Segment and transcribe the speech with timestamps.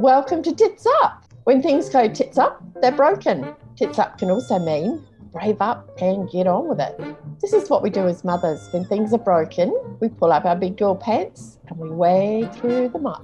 [0.00, 1.26] Welcome to Tits Up.
[1.44, 3.54] When things go tits up, they're broken.
[3.76, 6.98] Tits up can also mean brave up and get on with it.
[7.42, 8.66] This is what we do as mothers.
[8.72, 12.88] When things are broken, we pull up our big girl pants and we wade through
[12.88, 13.22] the muck.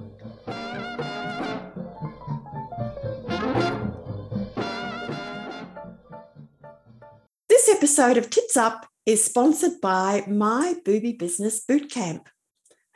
[7.49, 12.27] This episode of Tits Up is sponsored by My Booby Business Bootcamp,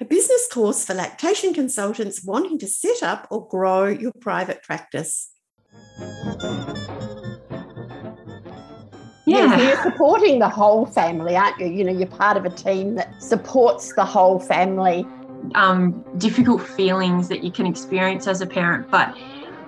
[0.01, 5.29] a business course for lactation consultants wanting to set up or grow your private practice.
[9.27, 9.55] Yeah.
[9.55, 11.67] So you're supporting the whole family, aren't you?
[11.67, 15.05] You know, you're part of a team that supports the whole family.
[15.55, 19.17] Um, difficult feelings that you can experience as a parent, but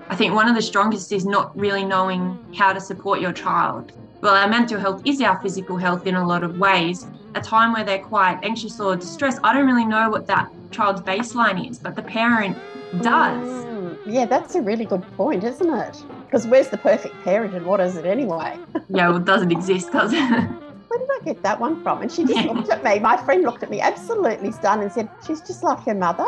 [0.09, 3.91] I think one of the strongest is not really knowing how to support your child.
[4.21, 7.07] Well, our mental health is our physical health in a lot of ways.
[7.35, 11.01] A time where they're quite anxious or distressed, I don't really know what that child's
[11.01, 12.57] baseline is, but the parent
[13.01, 13.47] does.
[13.47, 16.03] Mm, yeah, that's a really good point, isn't it?
[16.25, 18.57] Because where's the perfect parent and what is it anyway?
[18.89, 20.19] yeah, well, it doesn't exist, does it?
[20.19, 22.01] Where did I get that one from?
[22.03, 22.99] And she just looked at me.
[22.99, 26.27] My friend looked at me absolutely stunned and said, She's just like her mother.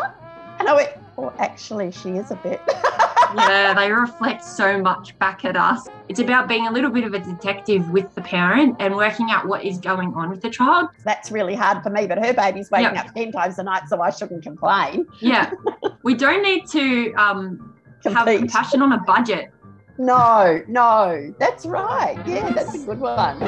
[0.58, 2.62] And I went, Well, actually, she is a bit.
[3.36, 5.88] yeah, they reflect so much back at us.
[6.10, 9.48] It's about being a little bit of a detective with the parent and working out
[9.48, 10.90] what is going on with the child.
[11.04, 13.08] That's really hard for me, but her baby's waking yep.
[13.08, 15.06] up 10 times a night, so I shouldn't complain.
[15.22, 15.52] Yeah.
[16.04, 19.52] we don't need to um, have compassion on a budget.
[19.98, 22.18] No, no, that's right.
[22.28, 23.40] Yeah, that's a good one.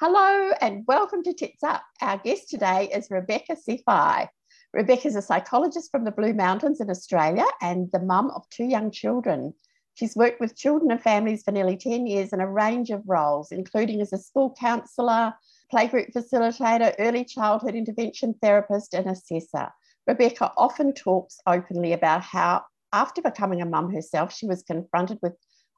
[0.00, 1.84] Hello and welcome to Tits Up.
[2.00, 4.28] Our guest today is Rebecca Sifai.
[4.74, 8.64] Rebecca is a psychologist from the Blue Mountains in Australia and the mum of two
[8.64, 9.52] young children.
[9.94, 13.52] She's worked with children and families for nearly 10 years in a range of roles,
[13.52, 15.34] including as a school counsellor,
[15.70, 19.68] playgroup facilitator, early childhood intervention therapist, and assessor.
[20.06, 22.62] Rebecca often talks openly about how,
[22.94, 25.34] after becoming a mum herself, she was confronted with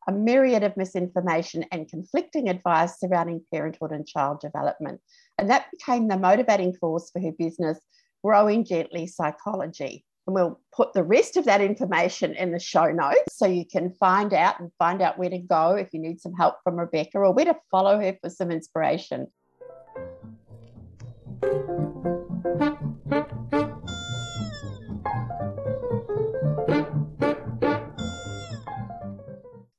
[0.07, 5.01] a myriad of misinformation and conflicting advice surrounding parenthood and child development.
[5.37, 7.79] And that became the motivating force for her business,
[8.25, 10.03] Growing Gently Psychology.
[10.27, 13.93] And we'll put the rest of that information in the show notes so you can
[14.01, 17.19] find out and find out where to go if you need some help from Rebecca
[17.19, 19.27] or where to follow her for some inspiration.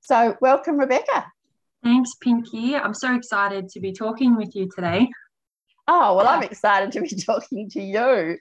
[0.01, 1.25] So, welcome, Rebecca.
[1.83, 2.75] Thanks, Pinky.
[2.75, 5.09] I'm so excited to be talking with you today.
[5.87, 8.37] Oh, well, I'm excited to be talking to you.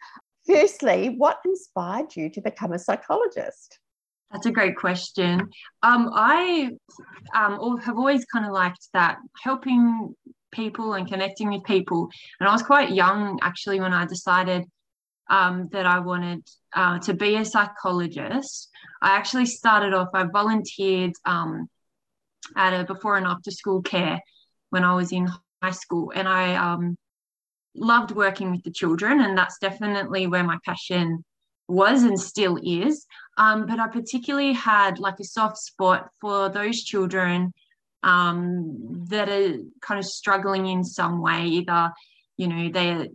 [0.46, 3.78] Firstly, what inspired you to become a psychologist?
[4.30, 5.40] That's a great question.
[5.82, 6.70] Um, I
[7.34, 10.14] um, have always kind of liked that helping
[10.52, 12.08] people and connecting with people.
[12.40, 14.64] And I was quite young actually when I decided
[15.30, 16.42] um, that I wanted
[16.74, 18.70] uh, to be a psychologist.
[19.02, 21.68] I actually started off, I volunteered um,
[22.56, 24.20] at a before and after school care
[24.70, 25.28] when I was in
[25.62, 26.12] high school.
[26.14, 26.96] And I um,
[27.74, 31.24] loved working with the children, and that's definitely where my passion
[31.68, 33.06] was and still is.
[33.36, 37.52] Um, but I particularly had like a soft spot for those children
[38.02, 41.90] um, that are kind of struggling in some way, either
[42.36, 43.08] you know they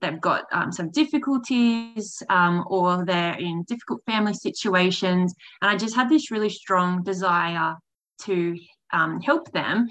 [0.00, 5.96] they've got um, some difficulties um, or they're in difficult family situations, and I just
[5.96, 7.74] had this really strong desire
[8.22, 8.58] to
[8.92, 9.88] um, help them.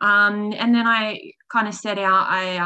[0.00, 2.26] Um, and then I kind of set out.
[2.28, 2.58] I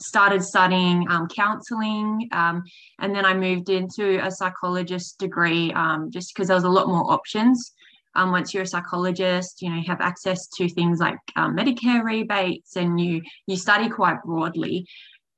[0.00, 2.62] started studying um, counseling um,
[2.98, 6.88] and then I moved into a psychologist degree um, just because there was a lot
[6.88, 7.72] more options.
[8.14, 12.02] Um, once you're a psychologist, you know, you have access to things like um, Medicare
[12.02, 14.86] rebates and you you study quite broadly.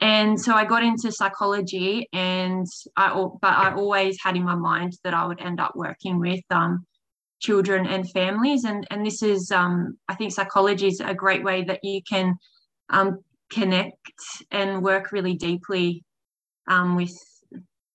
[0.00, 2.66] And so I got into psychology and
[2.96, 3.12] I
[3.42, 6.86] but I always had in my mind that I would end up working with um,
[7.40, 11.80] children and families and and this is I think psychology is a great way that
[11.82, 12.36] you can
[12.88, 13.18] um,
[13.50, 16.04] connect and work really deeply
[16.68, 17.12] um, with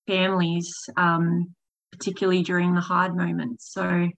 [0.06, 1.54] families, um,
[1.92, 3.72] particularly during the hard moments.
[3.72, 4.10] So,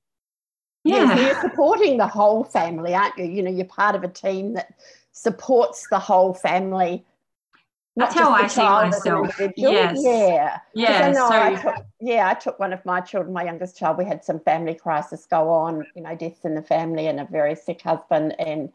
[0.85, 1.05] yeah.
[1.05, 3.25] yeah, so you're supporting the whole family, aren't you?
[3.25, 4.75] You know, you're part of a team that
[5.13, 7.05] supports the whole family.
[7.97, 9.41] That's how I see myself.
[9.57, 9.99] Yes.
[10.01, 10.61] Yeah.
[10.73, 11.13] Yeah.
[11.13, 13.99] So, I took, yeah, I took one of my children, my youngest child.
[13.99, 17.25] We had some family crisis go on, you know, deaths in the family and a
[17.25, 18.37] very sick husband.
[18.39, 18.73] And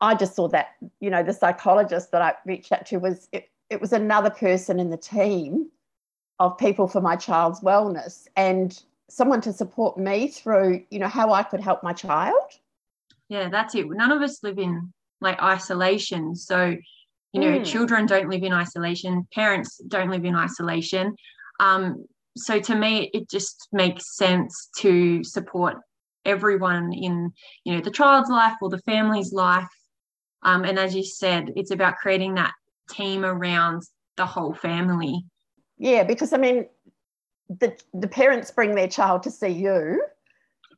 [0.00, 0.68] I just saw that,
[1.00, 4.78] you know, the psychologist that I reached out to was it, it was another person
[4.78, 5.70] in the team
[6.38, 11.32] of people for my child's wellness and someone to support me through, you know, how
[11.32, 12.34] I could help my child.
[13.28, 13.86] Yeah, that's it.
[13.88, 16.34] None of us live in like isolation.
[16.34, 16.76] So,
[17.32, 17.64] you know, mm.
[17.64, 21.16] children don't live in isolation, parents don't live in isolation.
[21.60, 22.04] Um,
[22.36, 25.76] so to me, it just makes sense to support
[26.24, 27.30] everyone in
[27.64, 29.68] you know the child's life or the family's life.
[30.44, 32.52] Um, and as you said, it's about creating that
[32.90, 33.82] team around
[34.16, 35.24] the whole family.
[35.78, 36.66] Yeah, because I mean,
[37.48, 40.04] the the parents bring their child to see you,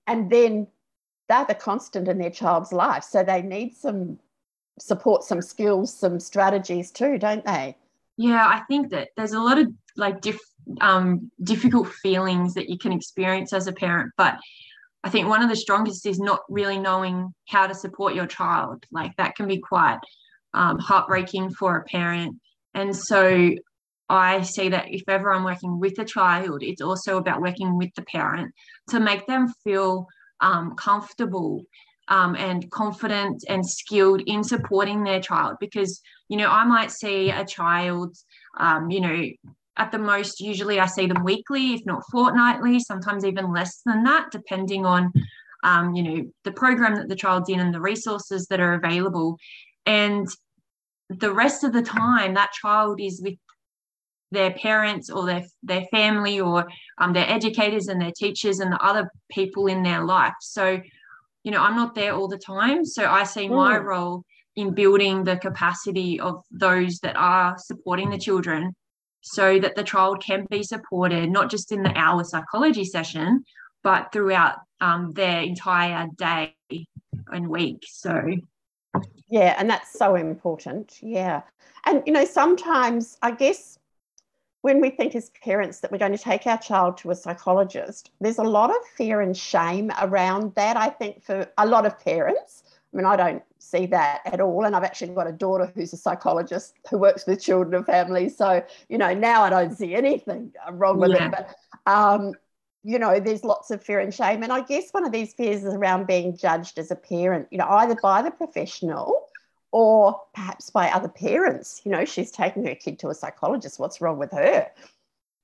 [0.06, 0.66] and then
[1.28, 4.18] they're the constant in their child's life, so they need some
[4.78, 7.76] support, some skills, some strategies too, don't they?
[8.16, 10.38] Yeah, I think that there's a lot of like diff,
[10.80, 14.38] um, difficult feelings that you can experience as a parent, but
[15.06, 18.84] I think one of the strongest is not really knowing how to support your child.
[18.90, 20.00] Like that can be quite
[20.52, 22.34] um, heartbreaking for a parent.
[22.74, 23.52] And so
[24.08, 27.94] I see that if ever I'm working with a child, it's also about working with
[27.94, 28.52] the parent
[28.90, 30.08] to make them feel
[30.40, 31.62] um, comfortable
[32.08, 35.58] um, and confident and skilled in supporting their child.
[35.60, 38.16] Because, you know, I might see a child,
[38.58, 39.24] um, you know,
[39.76, 44.04] at the most, usually I see them weekly, if not fortnightly, sometimes even less than
[44.04, 45.12] that, depending on,
[45.64, 49.36] um, you know, the program that the child's in and the resources that are available.
[49.84, 50.26] And
[51.10, 53.34] the rest of the time, that child is with
[54.30, 56.68] their parents or their, their family or
[56.98, 60.34] um, their educators and their teachers and the other people in their life.
[60.40, 60.80] So,
[61.44, 62.84] you know, I'm not there all the time.
[62.84, 63.84] So I see my mm.
[63.84, 64.24] role
[64.56, 68.74] in building the capacity of those that are supporting the children
[69.26, 73.44] so that the child can be supported, not just in the hour psychology session,
[73.82, 76.54] but throughout um, their entire day
[77.32, 77.82] and week.
[77.88, 78.22] So,
[79.28, 80.98] yeah, and that's so important.
[81.02, 81.42] Yeah.
[81.86, 83.78] And, you know, sometimes I guess
[84.62, 88.12] when we think as parents that we're going to take our child to a psychologist,
[88.20, 91.98] there's a lot of fear and shame around that, I think, for a lot of
[91.98, 92.62] parents.
[92.96, 94.64] I mean, I don't see that at all.
[94.64, 98.38] And I've actually got a daughter who's a psychologist who works with children and families.
[98.38, 101.26] So, you know, now I don't see anything wrong with yeah.
[101.26, 101.32] it.
[101.32, 102.32] But, um,
[102.84, 104.42] you know, there's lots of fear and shame.
[104.42, 107.58] And I guess one of these fears is around being judged as a parent, you
[107.58, 109.26] know, either by the professional
[109.72, 111.82] or perhaps by other parents.
[111.84, 113.78] You know, she's taking her kid to a psychologist.
[113.78, 114.68] What's wrong with her?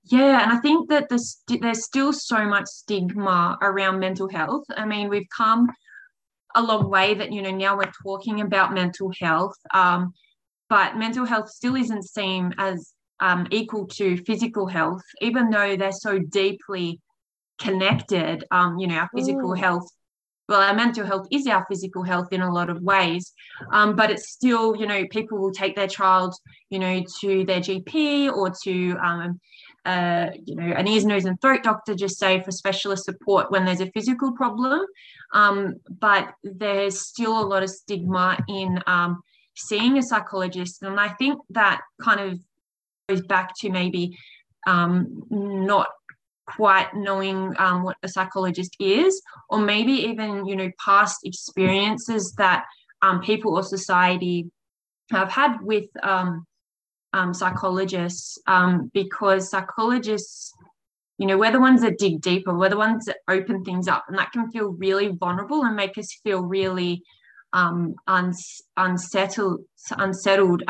[0.04, 4.64] Yeah, and I think that there's, there's still so much stigma around mental health.
[4.75, 5.69] I mean, we've come
[6.54, 10.12] a long way that, you know, now we're talking about mental health, um,
[10.69, 15.93] but mental health still isn't seen as um, equal to physical health, even though they're
[15.93, 17.00] so deeply
[17.60, 18.44] connected.
[18.50, 19.58] Um, you know, our physical mm.
[19.58, 19.88] health
[20.49, 23.32] well, our mental health is our physical health in a lot of ways,
[23.72, 26.34] um, but it's still, you know, people will take their child,
[26.69, 29.40] you know, to their GP or to, um,
[29.84, 33.64] uh, you know, an ears, nose, and throat doctor, just say for specialist support when
[33.64, 34.84] there's a physical problem.
[35.32, 39.23] Um, but there's still a lot of stigma in um,
[39.56, 42.38] seeing a psychologist, and I think that kind of
[43.08, 44.17] goes back to maybe
[44.67, 45.88] um, not
[46.46, 52.64] quite knowing um, what a psychologist is, or maybe even you know past experiences that
[53.02, 54.50] um, people or society
[55.11, 56.46] have had with um,
[57.12, 60.53] um psychologists, um, because psychologists,
[61.19, 64.05] you know, we're the ones that dig deeper, we're the ones that open things up,
[64.09, 67.03] and that can feel really vulnerable and make us feel really
[67.53, 69.61] um, uns- unsettled.
[69.91, 70.62] Unsettled.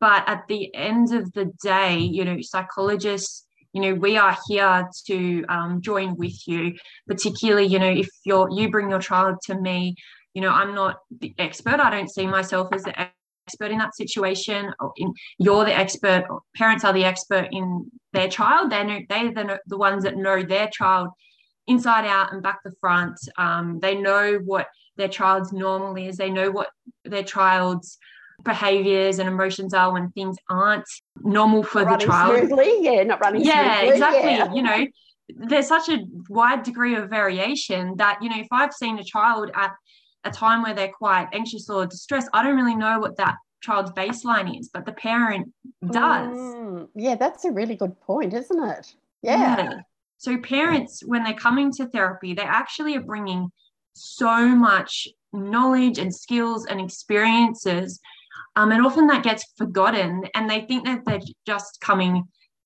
[0.00, 4.88] but at the end of the day, you know, psychologists you know we are here
[5.06, 6.74] to um, join with you
[7.06, 9.94] particularly you know if you're you bring your child to me
[10.34, 13.08] you know i'm not the expert i don't see myself as the
[13.48, 16.24] expert in that situation in, you're the expert
[16.54, 20.42] parents are the expert in their child they know they're the, the ones that know
[20.42, 21.08] their child
[21.66, 26.30] inside out and back the front um, they know what their child's normal is they
[26.30, 26.68] know what
[27.04, 27.98] their child's
[28.44, 30.88] behaviors and emotions are when things aren't
[31.22, 32.38] normal for not the child.
[32.38, 32.76] Smoothly.
[32.80, 33.94] Yeah, not running yeah, smoothly.
[33.94, 34.30] Exactly.
[34.30, 34.54] Yeah.
[34.54, 34.86] You know,
[35.48, 39.50] there's such a wide degree of variation that, you know, if I've seen a child
[39.54, 39.72] at
[40.24, 43.92] a time where they're quite anxious or distressed, I don't really know what that child's
[43.92, 45.52] baseline is, but the parent
[45.90, 46.38] does.
[46.38, 48.94] Mm, yeah, that's a really good point, isn't it?
[49.22, 49.56] Yeah.
[49.56, 49.80] yeah.
[50.18, 53.50] So parents, when they're coming to therapy, they actually are bringing
[53.94, 58.00] so much knowledge and skills and experiences
[58.58, 62.24] um, and often that gets forgotten, and they think that they're just coming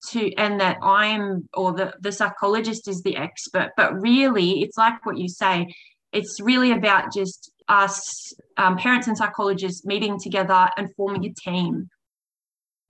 [0.08, 3.72] to, and that I'm or the, the psychologist is the expert.
[3.76, 5.72] But really, it's like what you say,
[6.12, 11.88] it's really about just us, um, parents and psychologists, meeting together and forming a team.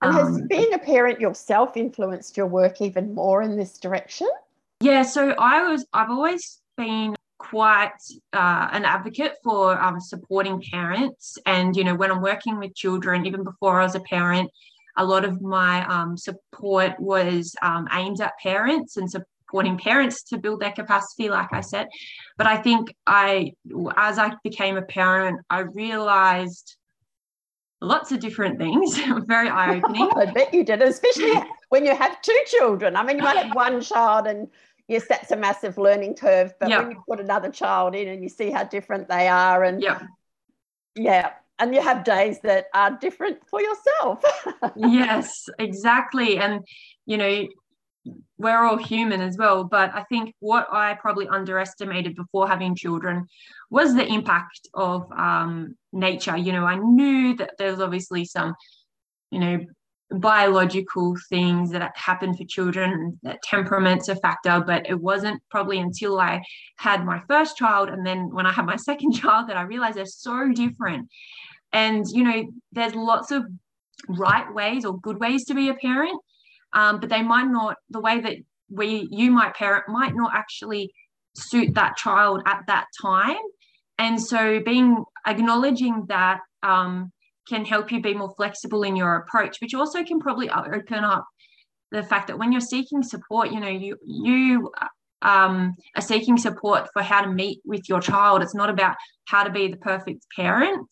[0.01, 4.29] And has um, being a parent yourself influenced your work even more in this direction?
[4.81, 7.91] Yeah, so I was, I've always been quite
[8.33, 11.37] uh, an advocate for um, supporting parents.
[11.45, 14.49] And, you know, when I'm working with children, even before I was a parent,
[14.97, 19.09] a lot of my um, support was um, aimed at parents and
[19.53, 21.87] supporting parents to build their capacity, like I said.
[22.37, 23.53] But I think I,
[23.95, 26.75] as I became a parent, I realized
[27.79, 28.97] lots of different things.
[29.27, 30.09] Very eye opening.
[30.15, 31.35] I bet you did, especially
[31.69, 32.95] when you have two children.
[32.95, 34.47] I mean, you might have one child, and
[34.87, 36.55] yes, that's a massive learning curve.
[36.59, 36.81] But yep.
[36.81, 40.01] when you put another child in and you see how different they are, and yep.
[40.95, 41.29] yeah,
[41.59, 44.23] and you have days that are different for yourself.
[44.75, 46.39] yes, exactly.
[46.39, 46.65] And,
[47.05, 47.47] you know,
[48.37, 49.63] we're all human as well.
[49.63, 53.27] But I think what I probably underestimated before having children
[53.69, 56.37] was the impact of um, nature.
[56.37, 58.55] You know, I knew that there's obviously some,
[59.31, 59.59] you know,
[60.11, 66.19] biological things that happen for children that temperament's a factor but it wasn't probably until
[66.19, 66.39] i
[66.77, 69.97] had my first child and then when i had my second child that i realized
[69.97, 71.09] they're so different
[71.71, 73.43] and you know there's lots of
[74.07, 76.19] right ways or good ways to be a parent
[76.73, 78.35] um, but they might not the way that
[78.69, 80.91] we you might parent might not actually
[81.35, 83.37] suit that child at that time.
[83.97, 87.11] And so being acknowledging that um,
[87.47, 91.25] can help you be more flexible in your approach which also can probably open up
[91.91, 94.71] the fact that when you're seeking support you know you you
[95.23, 98.43] um, are seeking support for how to meet with your child.
[98.43, 100.89] It's not about how to be the perfect parent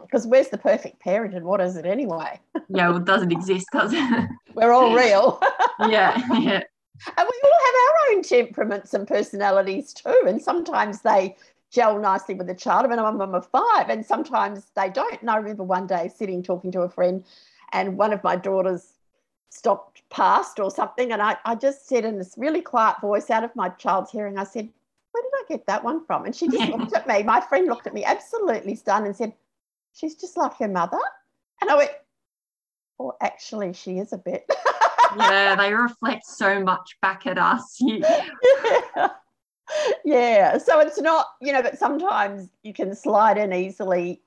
[0.00, 3.32] because mm, where's the perfect parent and what is it anyway yeah well, it doesn't
[3.32, 5.40] exist does it we're all real
[5.88, 6.62] yeah yeah
[7.18, 11.36] and we all have our own temperaments and personalities too and sometimes they
[11.70, 12.86] gel nicely with the child.
[12.86, 15.20] I mean, I'm a mum of five, and sometimes they don't.
[15.20, 17.24] And I remember one day sitting talking to a friend,
[17.72, 18.94] and one of my daughters
[19.50, 23.44] stopped past or something, and I, I just said in this really quiet voice out
[23.44, 24.68] of my child's hearing, I said,
[25.12, 26.24] Where did I get that one from?
[26.24, 27.22] And she just looked at me.
[27.22, 29.32] My friend looked at me absolutely stunned and said,
[29.96, 31.00] She's just like her mother.
[31.60, 31.90] And I went,
[32.98, 34.44] Well, actually, she is a bit.
[35.16, 37.78] yeah, they reflect so much back at us.
[37.80, 39.08] yeah
[40.04, 40.58] yeah.
[40.58, 44.22] So it's not, you know, but sometimes you can slide in easily.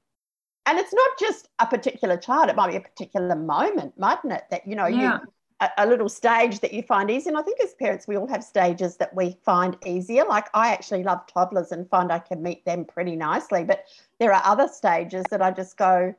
[0.66, 4.44] And it's not just a particular child, it might be a particular moment, mightn't it?
[4.52, 5.20] That, you know, yeah.
[5.20, 7.30] you a, a little stage that you find easy.
[7.30, 10.25] And I think as parents, we all have stages that we find easier.
[10.25, 13.63] Like I actually love toddlers and find I can meet them pretty nicely.
[13.63, 13.86] But
[14.20, 16.13] there are other stages that I just go,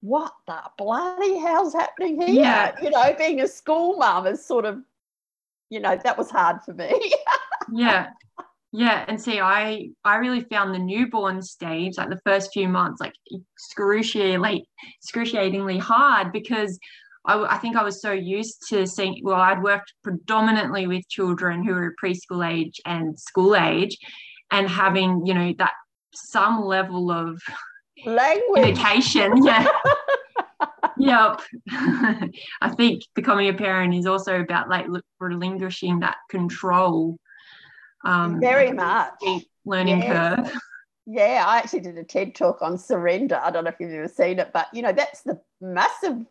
[0.00, 2.28] what the bloody hell's happening here?
[2.28, 2.74] Yeah.
[2.80, 4.80] You know, being a school mum is sort of,
[5.70, 7.14] you know, that was hard for me.
[7.72, 8.08] yeah
[8.72, 13.00] yeah and see i i really found the newborn stage like the first few months
[13.00, 13.14] like
[13.56, 14.68] excruciatingly
[15.00, 16.78] excruciatingly hard because
[17.28, 21.62] I, I think i was so used to seeing well i'd worked predominantly with children
[21.62, 23.96] who were preschool age and school age
[24.50, 25.72] and having you know that
[26.14, 27.40] some level of
[28.04, 29.68] language communication yeah
[30.98, 31.40] yep
[32.60, 34.86] i think becoming a parent is also about like
[35.20, 37.16] relinquishing that control
[38.04, 39.12] um, very much
[39.68, 40.36] learning yes.
[40.36, 40.60] curve.
[41.06, 43.40] Yeah, I actually did a TED talk on surrender.
[43.42, 46.24] I don't know if you've ever seen it, but you know, that's the massive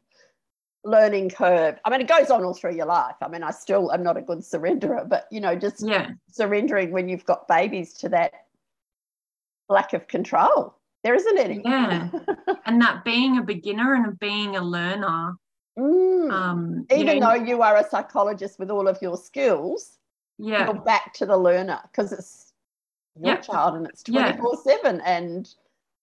[0.87, 1.79] learning curve.
[1.85, 3.15] I mean, it goes on all through your life.
[3.21, 6.11] I mean, I still am not a good surrenderer, but you know, just yeah.
[6.31, 8.33] surrendering when you've got babies to that
[9.69, 10.75] lack of control.
[11.03, 11.61] There isn't any.
[11.63, 12.09] Yeah.
[12.65, 15.35] and that being a beginner and being a learner.
[15.77, 16.31] Mm.
[16.31, 19.97] Um, Even you know, though you are a psychologist with all of your skills,
[20.37, 22.53] yeah you're back to the learner because it's
[23.19, 24.75] your child and it's 24 yeah.
[24.83, 25.53] 7 and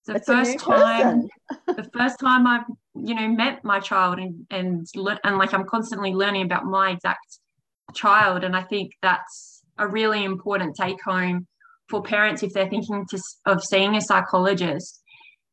[0.05, 1.27] the first time
[1.67, 2.65] the first time i've
[2.95, 4.87] you know met my child and and
[5.23, 7.39] and like i'm constantly learning about my exact
[7.93, 11.47] child and i think that's a really important take home
[11.89, 15.01] for parents if they're thinking to, of seeing a psychologist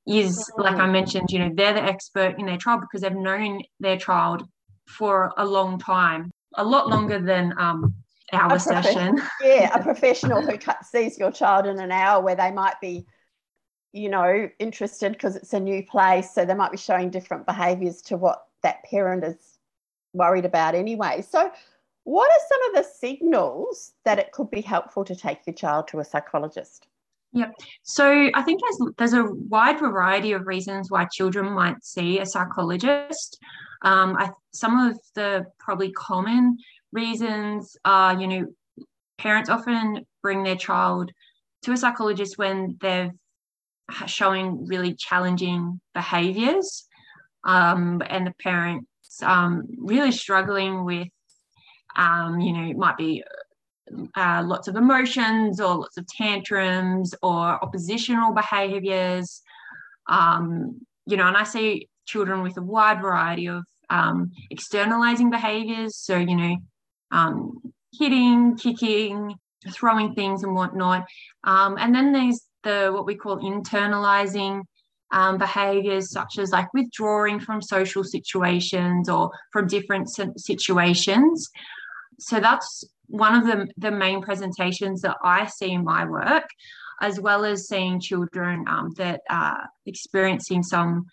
[0.06, 3.60] is like i mentioned you know they're the expert in their child because they've known
[3.80, 4.42] their child
[4.86, 7.94] for a long time a lot longer than um,
[8.32, 9.20] hour session.
[9.42, 13.06] yeah, a professional who sees your child in an hour where they might be,
[13.92, 16.34] you know, interested because it's a new place.
[16.34, 19.58] So they might be showing different behaviours to what that parent is
[20.12, 21.22] worried about anyway.
[21.28, 21.50] So,
[22.04, 25.88] what are some of the signals that it could be helpful to take your child
[25.88, 26.88] to a psychologist?
[27.32, 27.54] Yep.
[27.82, 32.26] So I think there's there's a wide variety of reasons why children might see a
[32.26, 33.38] psychologist.
[33.82, 36.58] Um, I, some of the probably common
[36.92, 38.46] reasons are, you know,
[39.16, 41.10] parents often bring their child
[41.62, 43.12] to a psychologist when they're
[44.06, 46.86] showing really challenging behaviors
[47.44, 48.86] um, and the parents
[49.22, 51.08] um, really struggling with,
[51.96, 53.22] um, you know, it might be
[54.16, 59.42] uh, lots of emotions or lots of tantrums or oppositional behaviors.
[60.08, 65.96] Um, you know, and I see children with a wide variety of um, externalizing behaviors.
[65.96, 66.56] So, you know,
[67.10, 69.34] um, hitting, kicking,
[69.70, 71.04] throwing things and whatnot.
[71.44, 74.62] And then there's the what we call internalizing
[75.12, 81.50] um, behaviors, such as like withdrawing from social situations or from different situations.
[82.18, 86.44] So that's one of the, the main presentations that I see in my work,
[87.00, 91.06] as well as seeing children um, that are experiencing some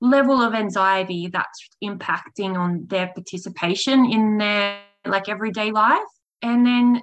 [0.00, 5.98] level of anxiety that's impacting on their participation in their like everyday life.
[6.42, 7.02] And then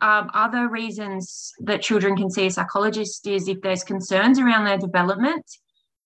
[0.00, 4.78] um, other reasons that children can see a psychologist is if there's concerns around their
[4.78, 5.44] development.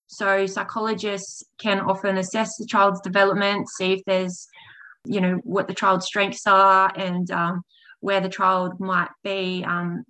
[0.07, 4.47] So psychologists can often assess the child's development, see if there's,
[5.05, 7.63] you know, what the child's strengths are and um,
[7.99, 10.03] where the child might be um,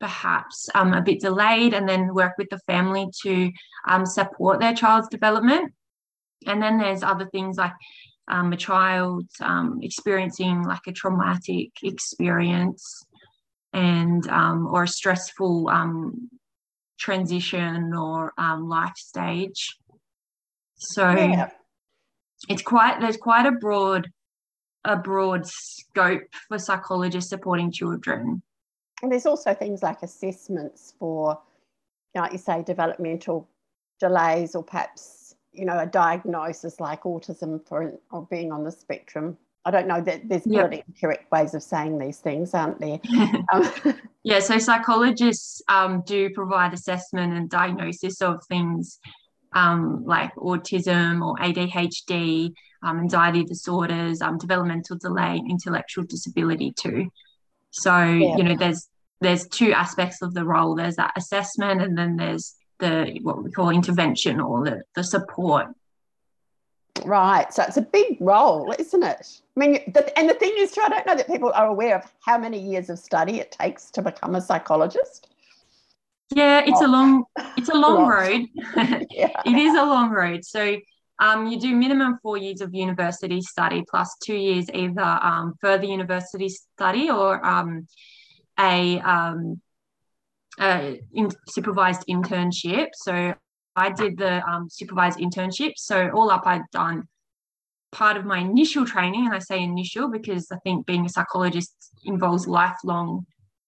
[0.00, 3.52] perhaps um, a bit delayed, and then work with the family to
[3.88, 5.72] um, support their child's development.
[6.46, 7.72] And then there's other things like
[8.28, 13.04] um, a child um, experiencing like a traumatic experience
[13.72, 16.28] and um, or a stressful um,
[16.98, 19.76] transition or um, life stage.
[20.76, 21.50] So yeah.
[22.48, 24.10] it's quite there's quite a broad
[24.84, 28.42] a broad scope for psychologists supporting children.
[29.02, 31.38] And there's also things like assessments for,
[32.14, 33.48] like you say, developmental
[34.00, 35.15] delays or perhaps
[35.56, 39.36] you know, a diagnosis like autism for or being on the spectrum.
[39.64, 40.64] I don't know that there's yep.
[40.64, 43.00] really correct ways of saying these things, aren't there?
[43.52, 43.68] um,
[44.22, 49.00] yeah, so psychologists um, do provide assessment and diagnosis of things
[49.52, 57.10] um, like autism or ADHD, um, anxiety disorders, um, developmental delay, intellectual disability too.
[57.70, 58.36] So yeah.
[58.36, 58.88] you know, there's
[59.20, 60.74] there's two aspects of the role.
[60.74, 65.68] There's that assessment, and then there's the what we call intervention or the, the support.
[67.04, 67.52] Right.
[67.52, 69.40] So it's a big role, isn't it?
[69.56, 71.96] I mean, the, and the thing is, too, I don't know that people are aware
[71.96, 75.28] of how many years of study it takes to become a psychologist.
[76.34, 76.86] Yeah, it's oh.
[76.86, 77.24] a long,
[77.56, 78.46] it's a long road.
[79.10, 79.40] yeah.
[79.44, 80.44] It is a long road.
[80.44, 80.78] So
[81.18, 85.86] um, you do minimum four years of university study plus two years either um, further
[85.86, 87.86] university study or um,
[88.58, 89.00] a
[90.58, 92.88] in, supervised internship.
[92.94, 93.34] So
[93.74, 95.72] I did the um, supervised internship.
[95.76, 97.06] So all up, I'd done
[97.92, 101.74] part of my initial training, and I say initial because I think being a psychologist
[102.04, 103.26] involves lifelong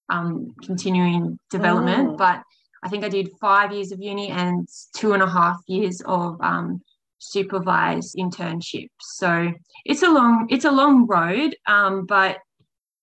[0.09, 2.09] um, continuing development.
[2.09, 2.17] Mm.
[2.17, 2.41] But
[2.83, 6.39] I think I did five years of uni and two and a half years of
[6.41, 6.81] um,
[7.19, 8.89] supervised internship.
[8.99, 9.51] So
[9.85, 12.37] it's a long it's a long road, um, but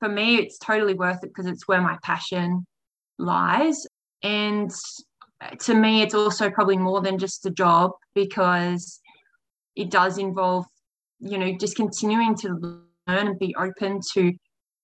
[0.00, 2.66] for me, it's totally worth it because it's where my passion
[3.18, 3.86] lies.
[4.22, 4.70] And
[5.60, 9.00] to me, it's also probably more than just a job because
[9.74, 10.66] it does involve,
[11.20, 12.48] you know, just continuing to
[13.08, 14.32] learn and be open to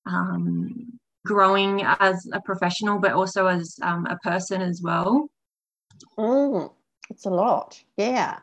[0.06, 5.28] um, growing as a professional, but also as um, a person as well.
[6.18, 6.70] Mm,
[7.10, 7.82] it's a lot.
[7.96, 8.38] Yeah.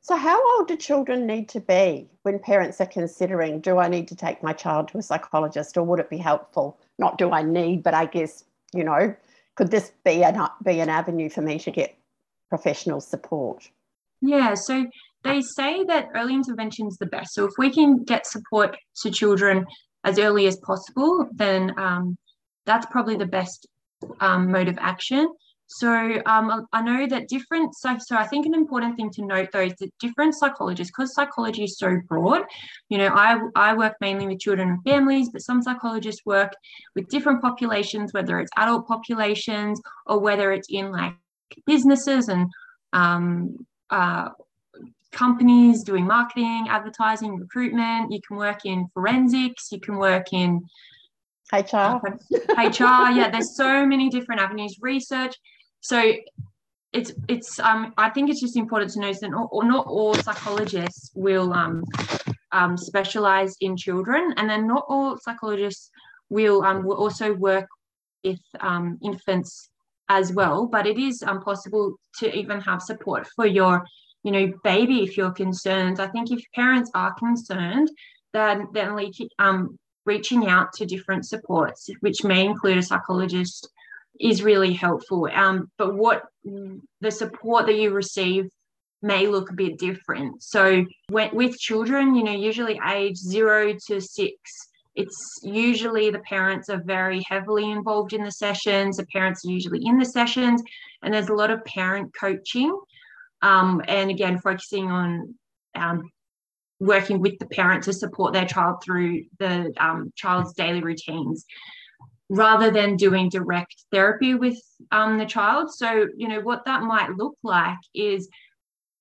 [0.00, 4.08] So, how old do children need to be when parents are considering, do I need
[4.08, 6.80] to take my child to a psychologist or would it be helpful?
[6.98, 9.14] Not do I need, but I guess, you know,
[9.56, 11.96] could this be an be an avenue for me to get
[12.48, 13.68] professional support?
[14.20, 14.86] Yeah, so
[15.24, 17.34] they say that early intervention is the best.
[17.34, 19.66] So if we can get support to children
[20.04, 22.16] as early as possible, then um,
[22.66, 23.66] that's probably the best
[24.20, 25.28] um, mode of action.
[25.78, 29.48] So um, I know that different, so, so I think an important thing to note
[29.52, 32.42] though is that different psychologists, because psychology is so broad,
[32.88, 36.52] you know, I, I work mainly with children and families, but some psychologists work
[36.94, 41.14] with different populations, whether it's adult populations or whether it's in like
[41.66, 42.50] businesses and
[42.92, 44.28] um, uh,
[45.12, 48.12] companies doing marketing, advertising, recruitment.
[48.12, 50.62] You can work in forensics, you can work in
[51.52, 52.00] HR.
[52.58, 55.34] HR, yeah, there's so many different avenues, research.
[55.82, 56.14] So
[56.92, 61.10] it's it's um I think it's just important to note that not, not all psychologists
[61.14, 61.84] will um,
[62.52, 65.90] um specialize in children, and then not all psychologists
[66.30, 67.68] will um will also work
[68.24, 69.70] with um infants
[70.08, 70.66] as well.
[70.66, 73.84] But it is um possible to even have support for your
[74.22, 75.98] you know baby if you're concerned.
[75.98, 77.90] I think if parents are concerned,
[78.32, 78.96] then then
[79.40, 83.68] um reaching out to different supports, which may include a psychologist
[84.20, 85.28] is really helpful.
[85.32, 88.46] Um, but what the support that you receive
[89.02, 90.42] may look a bit different.
[90.42, 94.34] So when, with children, you know, usually age zero to six,
[94.94, 98.98] it's usually the parents are very heavily involved in the sessions.
[98.98, 100.62] The parents are usually in the sessions,
[101.02, 102.78] and there's a lot of parent coaching.
[103.40, 105.34] Um, and again, focusing on
[105.74, 106.10] um,
[106.78, 111.44] working with the parent to support their child through the um, child's daily routines
[112.32, 114.58] rather than doing direct therapy with
[114.90, 115.70] um, the child.
[115.70, 118.26] So, you know, what that might look like is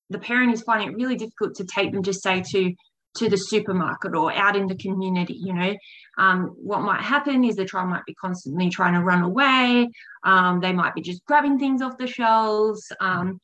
[0.10, 2.74] the parent is finding it really difficult to take them just say to
[3.14, 5.76] to the supermarket or out in the community you know
[6.18, 9.90] um, what might happen is the child might be constantly trying to run away
[10.24, 13.40] um, they might be just grabbing things off the shelves um,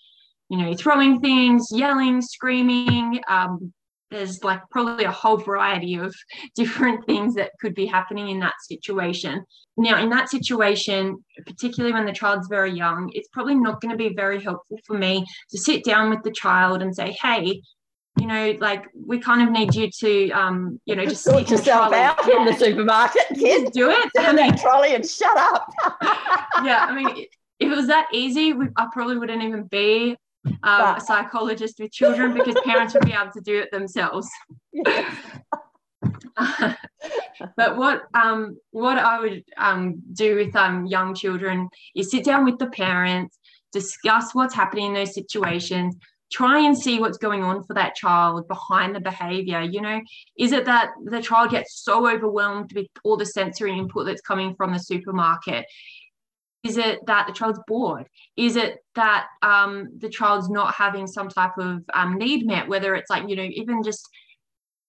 [0.49, 3.73] you know throwing things yelling screaming um,
[4.09, 6.15] there's like probably a whole variety of
[6.55, 9.43] different things that could be happening in that situation.
[9.75, 13.97] Now, in that situation, particularly when the child's very young, it's probably not going to
[13.97, 17.61] be very helpful for me to sit down with the child and say, hey,
[18.19, 21.93] you know, like we kind of need you to, um, you know, just sort yourself
[21.93, 22.39] out yeah.
[22.39, 23.21] in the supermarket.
[23.35, 24.09] Just do it.
[24.15, 25.69] Sit in that trolley and shut up.
[26.63, 27.25] yeah, I mean,
[27.59, 30.17] if it was that easy, we, I probably wouldn't even be
[30.63, 34.29] um, a psychologist with children because parents would be able to do it themselves.
[37.55, 42.45] but what um, what I would um, do with um, young children is sit down
[42.45, 43.37] with the parents,
[43.71, 45.95] discuss what's happening in those situations,
[46.31, 50.01] try and see what's going on for that child behind the behavior you know
[50.37, 54.53] is it that the child gets so overwhelmed with all the sensory input that's coming
[54.55, 55.65] from the supermarket
[56.63, 58.07] is it that the child's bored?
[58.35, 62.95] Is it that um, the child's not having some type of um, need met, whether
[62.95, 64.07] it's like, you know, even just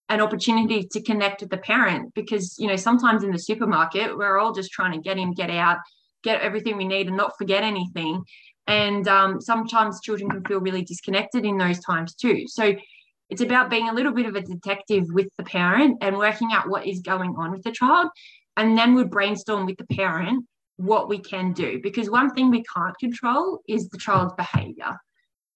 [0.09, 2.13] an opportunity to connect with the parent?
[2.13, 5.49] Because, you know, sometimes in the supermarket, we're all just trying to get in, get
[5.49, 5.77] out,
[6.23, 8.23] get everything we need and not forget anything.
[8.67, 12.45] And um, sometimes children can feel really disconnected in those times too.
[12.47, 12.75] So
[13.29, 16.69] it's about being a little bit of a detective with the parent and working out
[16.69, 18.09] what is going on with the child.
[18.57, 20.45] And then we brainstorm with the parent
[20.79, 24.97] what we can do because one thing we can't control is the child's behavior.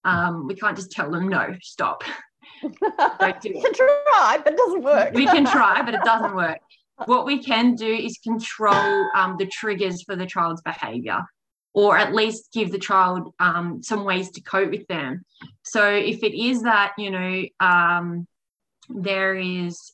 [0.04, 2.04] Um, we can't just tell them no stop.
[2.62, 2.70] Do
[3.62, 5.14] can try but it doesn't work.
[5.14, 6.60] We can try but it doesn't work.
[7.06, 11.24] What we can do is control um, the triggers for the child's behavior
[11.74, 15.24] or at least give the child um, some ways to cope with them.
[15.64, 18.28] So if it is that you know um,
[18.90, 19.94] there is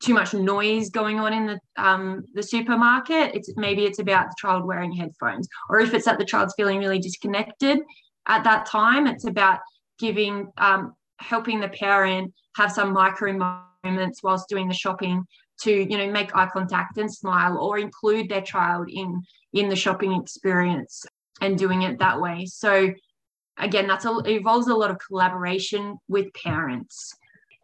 [0.00, 3.34] too much noise going on in the um, the supermarket.
[3.34, 6.78] It's maybe it's about the child wearing headphones, or if it's that the child's feeling
[6.78, 7.80] really disconnected
[8.26, 9.60] at that time, it's about
[9.98, 15.24] giving um, helping the parent have some micro moments whilst doing the shopping
[15.60, 19.76] to you know make eye contact and smile or include their child in in the
[19.76, 21.06] shopping experience
[21.40, 22.90] and doing it that way so
[23.58, 27.14] again that's a, it involves a lot of collaboration with parents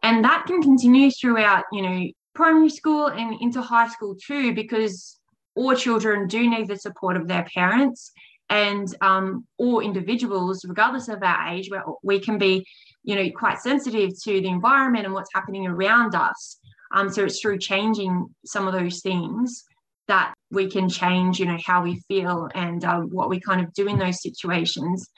[0.01, 5.19] and that can continue throughout you know primary school and into high school too, because
[5.55, 8.11] all children do need the support of their parents
[8.49, 12.65] and um, all individuals, regardless of our age, where we can be,
[13.03, 16.59] you know, quite sensitive to the environment and what's happening around us.
[16.93, 19.63] Um, so it's through changing some of those things
[20.07, 23.73] that we can change, you know, how we feel and uh, what we kind of
[23.73, 25.09] do in those situations.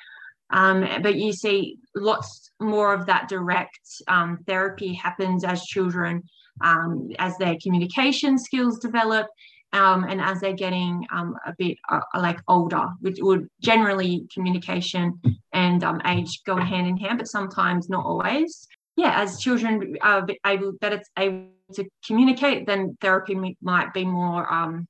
[0.52, 6.24] Um, but you see, lots more of that direct um, therapy happens as children
[6.62, 9.28] um, as their communication skills develop
[9.74, 15.20] um, and as they're getting um, a bit uh, like older, which would generally communication
[15.54, 18.68] and um, age go hand in hand, but sometimes not always.
[18.96, 24.88] Yeah, as children are able better able to communicate, then therapy might be more um,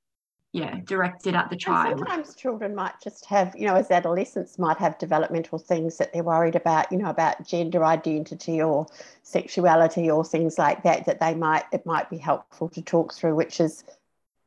[0.56, 1.91] yeah directed at the child.
[1.91, 6.13] and sometimes children might just have you know as adolescents might have developmental things that
[6.13, 8.88] they're worried about you know about gender identity or
[9.24, 13.36] sexuality or things like that that they might it might be helpful to talk through
[13.36, 13.84] which is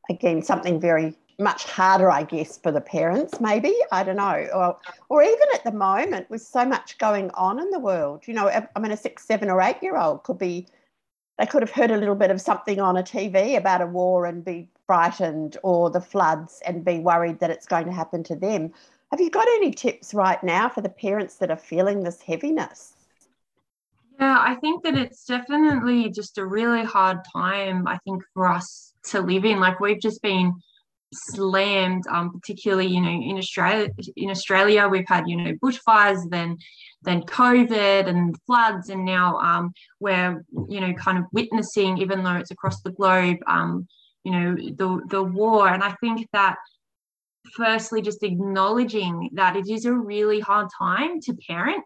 [0.08, 3.72] again something very much harder i guess for the parents maybe.
[3.92, 4.48] I don't know.
[4.54, 4.78] Or
[5.10, 8.48] or even at the moment with so much going on in the world you know
[8.48, 10.66] i mean a six seven or eight year old could be
[11.38, 14.26] they could have heard a little bit of something on a TV about a war
[14.26, 18.34] and be frightened or the floods and be worried that it's going to happen to
[18.34, 18.72] them.
[19.12, 22.94] Have you got any tips right now for the parents that are feeling this heaviness?
[24.18, 28.92] Yeah, I think that it's definitely just a really hard time, I think, for us
[29.10, 29.60] to live in.
[29.60, 30.54] Like we've just been
[31.12, 36.58] slammed, um, particularly, you know, in Australia in Australia, we've had, you know, bushfires, then
[37.02, 42.36] then COVID and floods, and now um, we're you know kind of witnessing, even though
[42.36, 43.86] it's across the globe, um,
[44.28, 45.68] you know the the war.
[45.68, 46.56] And I think that
[47.56, 51.82] firstly, just acknowledging that it is a really hard time to parent.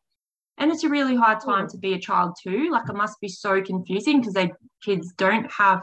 [0.59, 1.51] And it's a really hard hmm.
[1.51, 2.71] time to be a child too.
[2.71, 4.53] Like it must be so confusing because they
[4.85, 5.83] kids don't have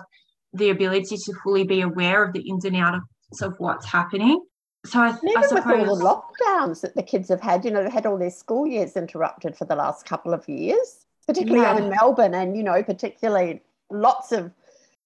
[0.53, 4.43] the ability to fully be aware of the ins and outs of what's happening.
[4.85, 7.71] So I, even I suppose, with all the lockdowns that the kids have had, you
[7.71, 11.05] know, they've had all their school years interrupted for the last couple of years.
[11.27, 11.73] particularly Yeah.
[11.73, 14.51] I'm in Melbourne, and you know, particularly lots of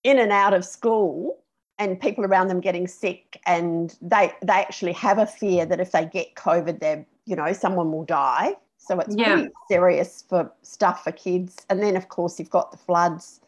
[0.03, 1.42] in and out of school
[1.79, 5.91] and people around them getting sick and they they actually have a fear that if
[5.91, 9.35] they get covid they're you know someone will die so it's Yeah.
[9.35, 13.39] pretty serious for stuff for kids and then of course you've got the floods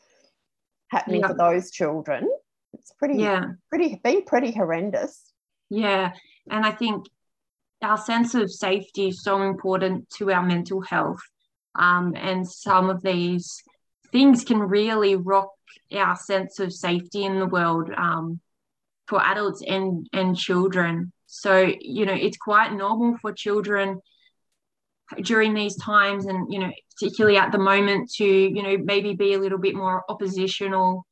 [0.89, 1.27] happening Yeah.
[1.27, 2.29] for those children
[2.73, 3.45] it's pretty Yeah.
[3.69, 5.31] pretty been pretty horrendous
[5.69, 6.13] Yeah.
[6.51, 7.07] And I think
[7.81, 11.19] our sense of safety is so important to our mental health.
[11.77, 13.63] Um, and some of these
[14.15, 15.49] things can really rock
[15.93, 18.39] our sense of safety in the world um,
[19.07, 21.11] for adults and, and children.
[21.27, 23.99] So, you know, it's quite normal for children
[25.21, 29.33] during these times and, you know, particularly at the moment to, you know, maybe be
[29.33, 31.05] a little bit more oppositional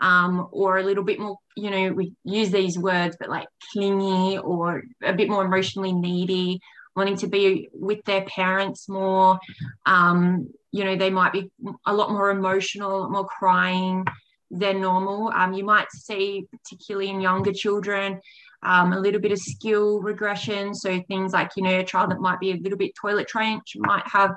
[0.00, 4.36] um, or a little bit more, you know, we use these words, but like clingy
[4.36, 6.58] or a bit more emotionally needy,
[6.98, 9.38] wanting to be with their parents more.
[9.86, 11.50] Um, you know, they might be
[11.86, 14.04] a lot more emotional, more crying
[14.50, 15.28] than normal.
[15.28, 18.20] Um, you might see, particularly in younger children,
[18.62, 20.74] um, a little bit of skill regression.
[20.74, 23.62] So things like, you know, a child that might be a little bit toilet trained
[23.76, 24.32] might have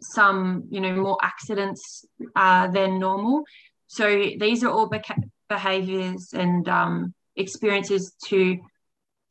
[0.00, 2.04] some, you know, more accidents
[2.36, 3.44] uh, than normal.
[3.86, 4.06] So
[4.38, 8.58] these are all beca- behaviors and um, experiences to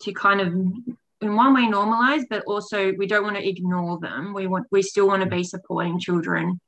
[0.01, 0.53] to kind of
[1.21, 4.33] in one way normalize, but also we don't want to ignore them.
[4.33, 6.59] We want we still want to be supporting children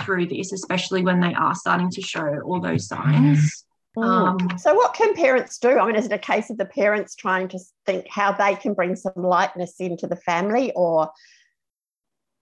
[0.00, 3.64] through this, especially when they are starting to show all those signs.
[3.96, 7.16] Um, so what can parents do i mean is it a case of the parents
[7.16, 11.10] trying to think how they can bring some lightness into the family or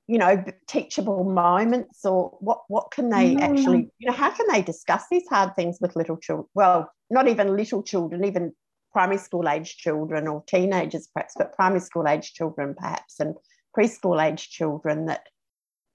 [0.07, 3.41] you know teachable moments or what what can they Mm.
[3.41, 7.27] actually you know how can they discuss these hard things with little children well not
[7.27, 8.53] even little children even
[8.97, 13.35] primary school age children or teenagers perhaps but primary school age children perhaps and
[13.77, 15.27] preschool age children that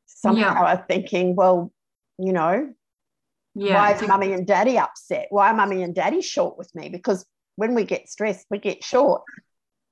[0.05, 1.73] somehow are thinking well
[2.19, 2.71] you know
[3.55, 6.89] yeah, why is mummy and daddy upset why are mummy and daddy short with me
[6.89, 9.23] because when we get stressed we get short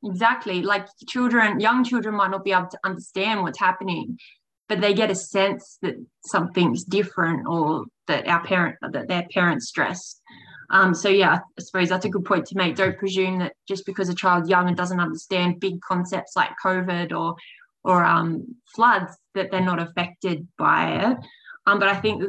[0.02, 0.62] Exactly.
[0.62, 4.18] Like children, young children might not be able to understand what's happening,
[4.70, 5.96] but they get a sense that
[6.26, 10.22] something's different or that our parent that their parents stress.
[10.72, 12.76] Um, so yeah, I suppose that's a good point to make.
[12.76, 17.12] Don't presume that just because a child's young and doesn't understand big concepts like COVID
[17.18, 17.36] or
[17.84, 21.18] or um, floods that they're not affected by it.
[21.66, 22.24] Um, but I think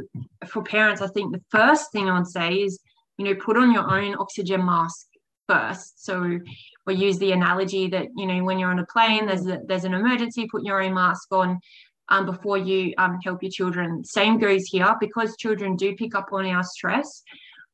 [0.47, 2.79] for parents, I think the first thing I would say is,
[3.19, 5.07] you know, put on your own oxygen mask
[5.49, 6.05] first.
[6.05, 6.39] So
[6.87, 9.85] we use the analogy that you know when you're on a plane there's a, there's
[9.85, 11.61] an emergency put your own mask on
[12.09, 16.29] um, before you um, help your children same goes here because children do pick up
[16.33, 17.23] on our stress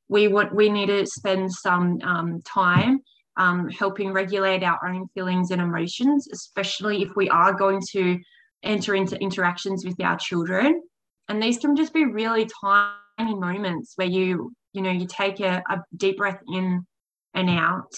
[0.09, 3.01] we want we need to spend some um, time
[3.37, 8.19] um, helping regulate our own feelings and emotions especially if we are going to
[8.67, 10.83] enter into interactions with our children.
[11.29, 15.63] And these can just be really tiny moments where you you know you take a,
[15.69, 16.87] a deep breath in
[17.35, 17.93] and out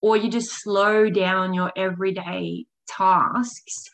[0.00, 3.84] or you just slow down your everyday tasks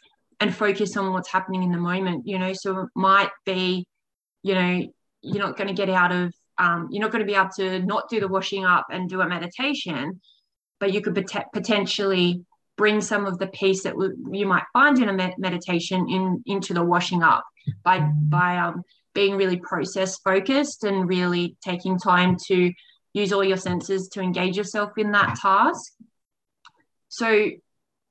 [0.40, 2.52] and focus on what's happening in the moment you know.
[2.52, 3.86] So it might be
[4.42, 4.82] you know
[5.22, 7.80] you're not going to get out of um, you're not going to be able to
[7.80, 10.20] not do the washing up and do a meditation
[10.80, 12.44] but you could pot- potentially
[12.76, 16.42] bring some of the peace that w- you might find in a med- meditation in
[16.46, 17.44] into the washing up
[17.82, 18.82] by by um,
[19.14, 22.72] being really process focused and really taking time to
[23.12, 25.92] use all your senses to engage yourself in that task.
[27.08, 27.50] So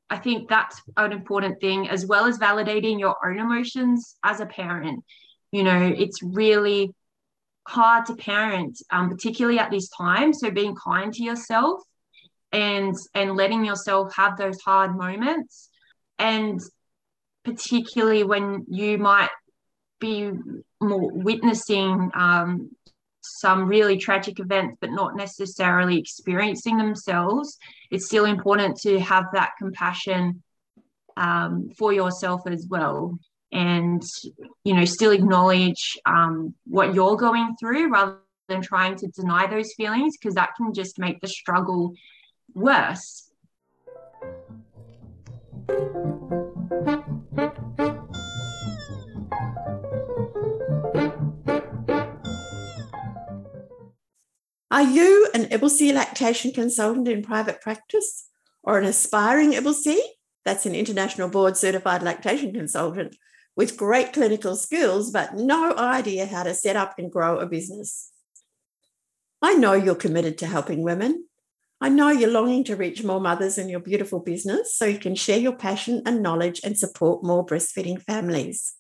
[0.10, 4.46] I think that's an important thing, as well as validating your own emotions as a
[4.46, 5.04] parent.
[5.52, 6.94] You know, it's really
[7.68, 10.34] hard to parent, um, particularly at this time.
[10.34, 11.82] So being kind to yourself
[12.52, 15.70] and and letting yourself have those hard moments,
[16.20, 16.60] and
[17.44, 19.30] particularly when you might
[20.00, 20.32] be
[20.82, 22.70] more witnessing um,
[23.22, 27.58] some really tragic events, but not necessarily experiencing themselves,
[27.90, 30.44] it's still important to have that compassion
[31.16, 33.18] um, for yourself as well.
[33.54, 34.02] And,
[34.64, 38.18] you know, still acknowledge um, what you're going through rather
[38.50, 41.94] than trying to deny those feelings, because that can just make the struggle
[42.56, 43.30] worse.
[54.72, 58.30] Are you an IBCLC lactation consultant in private practice
[58.64, 60.00] or an aspiring IBCLC?
[60.44, 63.16] That's an international board certified lactation consultant
[63.56, 68.12] with great clinical skills, but no idea how to set up and grow a business.
[69.42, 71.28] I know you're committed to helping women.
[71.82, 75.16] I know you're longing to reach more mothers in your beautiful business so you can
[75.16, 78.74] share your passion and knowledge and support more breastfeeding families.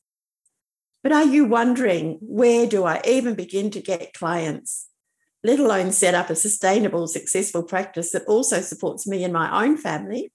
[1.03, 4.87] But are you wondering where do I even begin to get clients,
[5.43, 9.75] let alone set up a sustainable, successful practice that also supports me and my own
[9.75, 10.31] family?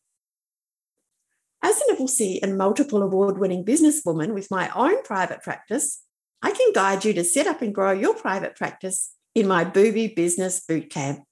[1.62, 6.02] As an IBCLC and multiple award winning businesswoman with my own private practice,
[6.40, 10.08] I can guide you to set up and grow your private practice in my Booby
[10.08, 11.22] Business Bootcamp.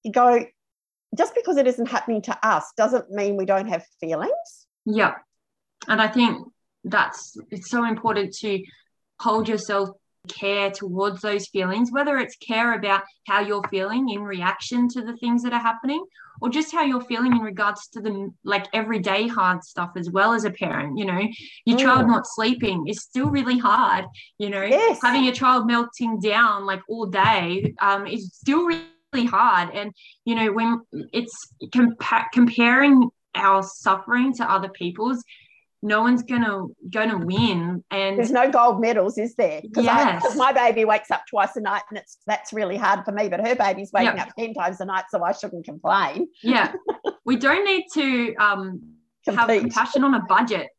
[0.04, 0.46] you go,
[1.18, 4.68] just because it isn't happening to us doesn't mean we don't have feelings.
[4.86, 5.16] Yeah.
[5.88, 6.48] And I think
[6.84, 8.62] that's it's so important to
[9.20, 9.90] hold yourself
[10.30, 15.18] care towards those feelings, whether it's care about how you're feeling in reaction to the
[15.18, 16.04] things that are happening,
[16.42, 20.34] or just how you're feeling in regards to the like everyday hard stuff as well
[20.34, 20.98] as a parent.
[20.98, 21.22] You know,
[21.66, 22.08] your child Mm.
[22.08, 24.06] not sleeping is still really hard,
[24.38, 25.00] you know, Yes.
[25.04, 28.88] having your child melting down like all day um, is still really
[29.22, 29.70] hard.
[29.74, 29.94] And,
[30.26, 30.82] you know, when
[31.14, 31.34] it's
[31.66, 35.24] compa- comparing our suffering to other people's,
[35.86, 37.84] no one's gonna gonna win.
[37.92, 39.62] And There's no gold medals, is there?
[39.62, 40.36] Because Yes.
[40.38, 43.46] my baby wakes up twice a night and it's that's really hard for me, but
[43.46, 44.28] her baby's waking Yep.
[44.28, 46.28] up 10 times a night, so I shouldn't complain.
[46.42, 46.74] yeah,
[47.26, 48.82] we don't need to um,
[49.28, 50.70] have compassion on a budget.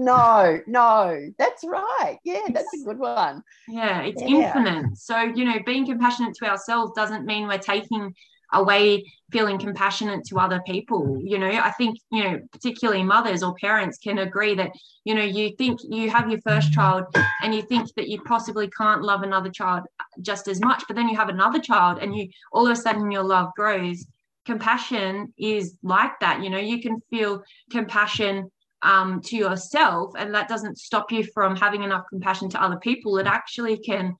[0.00, 2.18] No, no, that's right.
[2.24, 3.42] Yeah, that's a good one.
[3.68, 4.54] Yeah, it's Yeah.
[4.56, 4.96] infinite.
[4.96, 8.14] So, you know, being compassionate to ourselves doesn't mean we're taking
[8.52, 11.20] away feeling compassionate to other people.
[11.22, 14.72] You know, I think, you know, particularly mothers or parents can agree that,
[15.04, 17.04] you know, you think you have your first child
[17.42, 19.84] and you think that you possibly can't love another child
[20.22, 23.10] just as much, but then you have another child and you all of a sudden
[23.10, 24.06] your love grows.
[24.46, 26.42] Compassion is like that.
[26.42, 28.50] You know, you can feel compassion
[28.82, 33.18] um, to yourself, and that doesn't stop you from having enough compassion to other people.
[33.18, 34.16] It actually can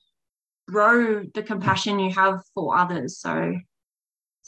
[0.69, 3.19] grow the compassion you have for others.
[3.19, 3.55] So,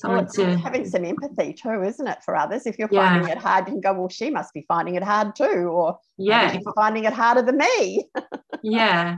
[0.05, 2.66] Well, it's to having some empathy too, isn't it, for others?
[2.66, 3.12] If you're Yeah.
[3.12, 5.98] finding it hard, you can go, well, she must be finding it hard too, or
[6.18, 8.09] yeah, she's finding it harder than me.
[8.62, 9.16] yeah,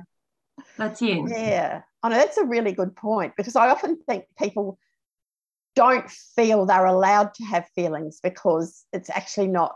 [0.79, 1.21] that's it.
[1.37, 4.79] Yeah, I know that's a really good point because I often think people
[5.75, 9.75] don't feel they're allowed to have feelings because it's actually not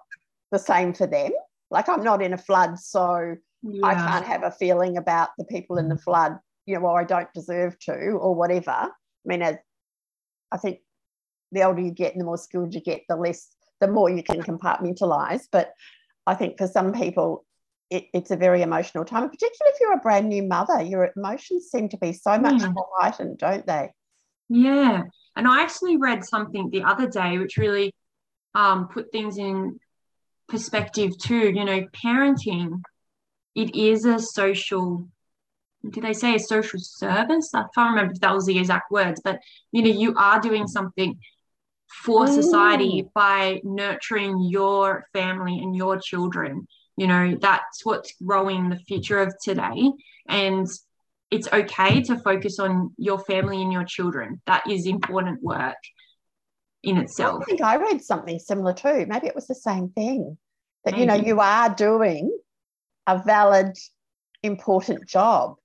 [0.50, 1.32] the same for them.
[1.70, 3.36] Like I'm not in a flood, so
[3.82, 7.04] I can't have a feeling about the people in the flood, you know, or I
[7.04, 8.70] don't deserve to, or whatever.
[8.70, 8.90] I
[9.24, 9.56] mean, as,
[10.50, 10.78] I think
[11.52, 13.48] the older you get and the more skilled you get, the less,
[13.80, 15.42] the more you can compartmentalize.
[15.50, 15.72] But
[16.26, 17.44] I think for some people,
[17.90, 21.68] it, it's a very emotional time, particularly if you're a brand new mother, your emotions
[21.70, 22.74] seem to be so much Mm.
[22.74, 23.90] more heightened, don't they?
[24.48, 25.02] Yeah.
[25.36, 27.94] And I actually read something the other day which really
[28.54, 29.78] um, put things in
[30.48, 31.50] perspective too.
[31.50, 32.82] You know, parenting,
[33.54, 35.08] it is a social,
[35.88, 37.50] did they say a social service?
[37.54, 39.40] I can't remember if that was the exact words, but
[39.72, 41.18] you know, you are doing something
[42.04, 43.12] for society Mm.
[43.14, 46.66] by nurturing your family and your children.
[46.96, 49.90] You know, that's what's growing the future of today.
[50.28, 50.66] And
[51.30, 54.40] it's okay to focus on your family and your children.
[54.46, 55.76] That is important work
[56.82, 57.42] in itself.
[57.42, 59.06] I think I read something similar too.
[59.06, 60.36] Maybe it was the same thing
[60.90, 62.36] that, you know, you are doing
[63.06, 63.76] a valid,
[64.42, 65.56] important job.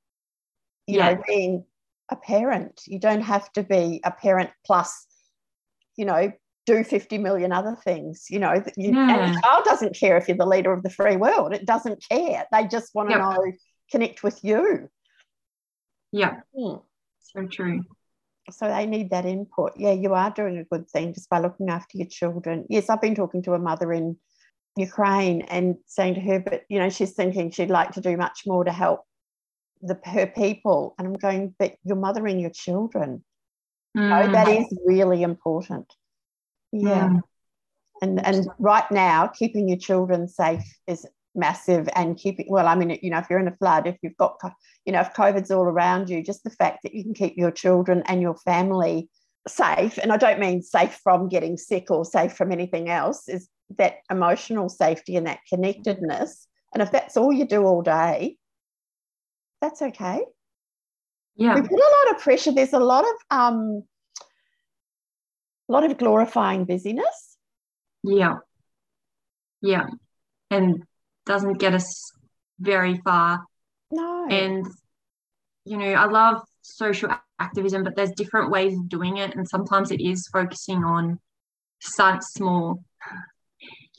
[0.88, 1.14] You Yeah.
[1.14, 1.66] know, being
[2.10, 5.06] a parent, you don't have to be a parent plus,
[5.96, 6.32] you know,
[6.66, 9.32] do 50 million other things, you know, that you, and Yeah.
[9.32, 11.54] the child doesn't care if you're the leader of the free world.
[11.54, 12.46] It doesn't care.
[12.52, 13.22] They just want to Yep.
[13.22, 13.52] know,
[13.92, 14.90] connect with you.
[16.12, 16.76] Yeah, Hmm.
[17.20, 17.82] so true.
[18.52, 19.72] so they need that input.
[19.78, 22.66] Yeah, you are doing a good thing just by looking after your children.
[22.70, 24.18] Yes, I've been talking to a mother in
[24.76, 28.44] Ukraine and saying to her, but you know, she's thinking she'd like to do much
[28.46, 29.02] more to help
[29.82, 30.96] the her people.
[30.98, 33.24] And I'm going, but your mother and your children.
[33.96, 34.32] Mm.
[34.32, 35.94] That is really important.
[36.72, 37.10] Yeah.
[37.10, 37.22] Mm.
[38.02, 41.06] And and right now, keeping your children safe is
[41.36, 44.18] massive and keeping well i mean you know if you're in a flood if you've
[44.18, 44.40] got
[44.86, 47.52] you know if covid's all around you just the fact that you can keep your
[47.52, 49.10] children and your family
[49.48, 53.50] safe and i don't mean safe from getting sick or safe from anything else is
[53.78, 56.48] that emotional safety and that connectedness.
[56.74, 58.38] And if that's all you do all day
[59.64, 60.22] that's okay.
[61.38, 61.56] Yeah.
[61.56, 62.52] We put a lot of pressure.
[62.52, 63.84] There's a lot of um
[65.70, 67.38] a lot of glorifying busyness.
[68.04, 68.36] Yeah.
[69.62, 69.86] Yeah.
[70.52, 70.84] And
[71.26, 72.12] doesn't get us
[72.60, 73.46] very far.
[73.90, 74.28] No.
[74.30, 74.68] And
[75.66, 77.10] you know i love social
[77.40, 79.34] activism but there's different ways of doing it.
[79.34, 81.22] And sometimes it is focusing on
[81.80, 82.84] such small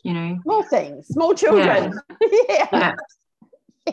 [0.04, 0.38] you know?
[0.42, 1.92] Small things small children.
[2.48, 2.94] Yeah, yeah.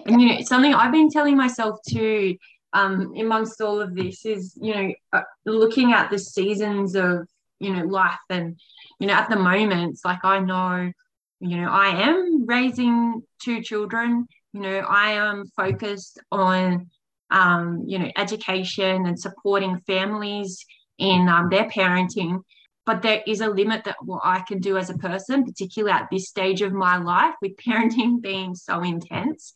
[0.05, 2.37] and you know something i've been telling myself too
[2.73, 7.27] um amongst all of this is you know uh, looking at the seasons of
[7.59, 8.59] you know life and
[8.99, 10.91] you know at the moment it's like i know
[11.39, 14.27] you know i am raising two children.
[14.53, 16.89] You know i am focused on
[17.31, 20.65] um, you know education and supporting families
[20.97, 22.41] in um, their parenting
[22.85, 26.07] but there is a limit that what i can do as a person particularly at
[26.11, 29.53] this stage of my life with parenting being so intense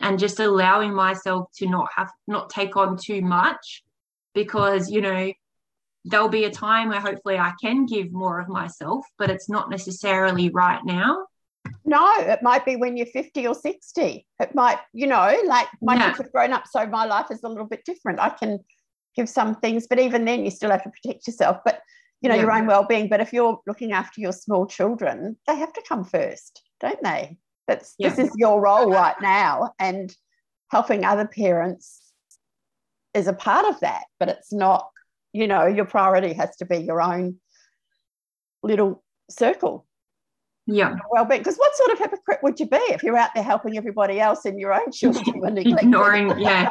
[0.00, 3.82] and just allowing myself to not have not take on too much
[4.34, 5.32] because you know
[6.04, 9.70] there'll be a time where hopefully I can give more of myself, but it's not
[9.70, 11.26] necessarily right now.
[11.86, 14.26] No, it might be when you're 50 or 60.
[14.38, 16.08] It might, you know, like my Yeah.
[16.08, 18.20] kids have grown up, so my life is a little bit different.
[18.20, 18.58] I can
[19.16, 21.58] give some things, but even then, you still have to protect yourself.
[21.64, 21.80] But,
[22.20, 22.42] you know, Yeah.
[22.42, 23.08] your own well being.
[23.08, 27.38] But if you're looking after your small children, they have to come first, don't they?
[27.66, 29.72] That's this is your role right now.
[29.78, 30.14] And
[30.70, 32.12] helping other parents
[33.14, 34.90] is a part of that, but it's not,
[35.32, 37.36] you know, your priority has to be your own
[38.62, 39.86] little circle
[40.66, 40.96] Yeah.
[41.10, 41.40] well-being.
[41.40, 44.44] Because what sort of hypocrite would you be if you're out there helping everybody else
[44.46, 45.56] and your own children?
[45.58, 46.70] Ignoring, yeah.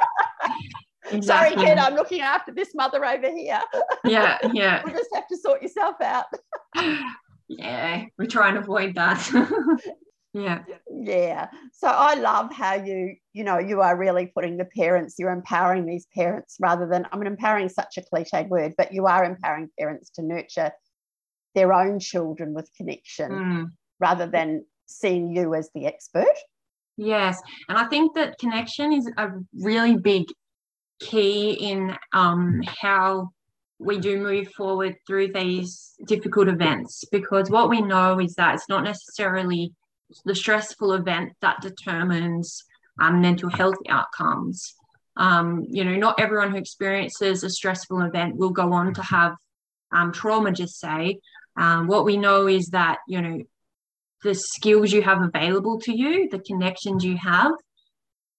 [1.22, 3.60] Sorry, kid, I'm looking after this mother over here.
[4.06, 4.84] Yeah, yeah.
[4.88, 6.26] You just have to sort yourself out.
[7.50, 8.06] Yeah.
[8.18, 9.30] We try and avoid that.
[10.34, 10.64] yeah.
[10.90, 11.50] Yeah.
[11.74, 15.86] So I love how you, you know, you are really putting the parents, you're empowering
[15.86, 19.24] these parents rather than, I mean, empowering is such a cliched word, but you are
[19.24, 20.72] empowering parents to nurture
[21.54, 23.66] their own children with connection Mm.
[24.00, 26.36] rather than seeing you as the expert.
[26.98, 29.30] Yes, and I think that connection is a
[29.62, 30.26] really big
[31.04, 33.30] key in um, how
[33.80, 38.70] we do move forward through these difficult events because what we know is that it's
[38.70, 39.74] not necessarily
[40.26, 42.64] the stressful event that determines
[43.02, 44.76] um, mental health outcomes.
[45.16, 49.36] Um, you know, not everyone who experiences a stressful event will go on to have
[49.92, 51.20] um, trauma, just say.
[51.56, 53.40] Um, what we know is that, you know,
[54.24, 57.52] the skills you have available to you, the connections you have,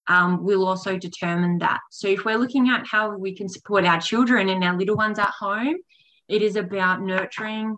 [0.07, 1.80] um, will also determine that.
[1.90, 5.18] So, if we're looking at how we can support our children and our little ones
[5.18, 5.76] at home,
[6.28, 7.76] it is about nurturing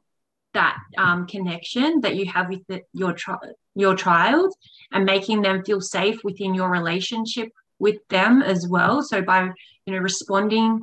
[0.54, 4.54] that um, connection that you have with the, your child, your child,
[4.92, 7.48] and making them feel safe within your relationship
[7.78, 9.02] with them as well.
[9.02, 9.50] So, by
[9.86, 10.82] you know responding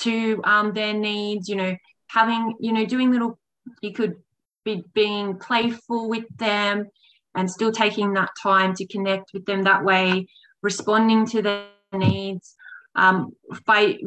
[0.00, 1.76] to um, their needs, you know,
[2.08, 3.38] having you know doing little,
[3.80, 4.16] you could
[4.64, 6.88] be being playful with them
[7.34, 10.26] and still taking that time to connect with them that way,
[10.64, 12.56] responding to their needs.
[12.96, 13.32] Um,
[13.66, 13.98] by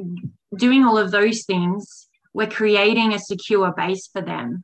[0.55, 4.63] doing all of those things, we're creating a secure base for them.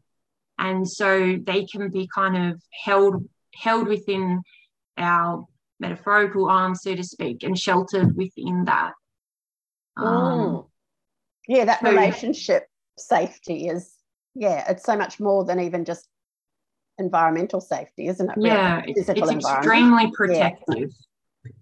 [0.57, 4.41] And so they can be kind of held held within
[4.97, 5.45] our
[5.79, 8.93] metaphorical arms, so to speak, and sheltered within that.
[9.95, 10.67] Um, Mm.
[11.47, 12.67] Yeah, that so- relationship
[12.97, 13.93] safety is,
[14.33, 16.07] yeah, it's so much more than even just
[16.97, 18.37] environmental safety, isn't it?
[18.37, 18.49] really?
[18.49, 20.91] yeah, it's, it's extremely protective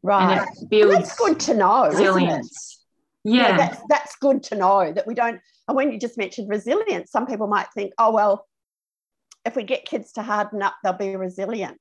[0.04, 0.40] Right.
[0.40, 1.88] and it builds that's good to know.
[1.88, 2.84] resilience.
[3.24, 5.40] Yeah, that's that's good to know that we don't.
[5.68, 8.48] And when you just mentioned resilience, some people might think, oh well,
[9.46, 11.80] if we get kids to harden up, they'll be resilient.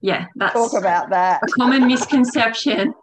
[0.00, 1.40] yeah, that's Talk about that.
[1.42, 2.94] a common misconception.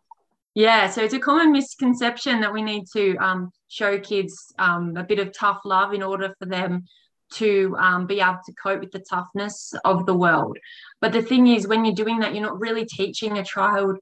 [0.56, 5.04] Yeah, so it's a common misconception that we need to um, show kids um, a
[5.04, 6.86] bit of tough love in order for them
[7.34, 10.58] to um, be able to cope with the toughness of the world.
[11.04, 14.00] But the thing is, when you're doing that, you're not really teaching a child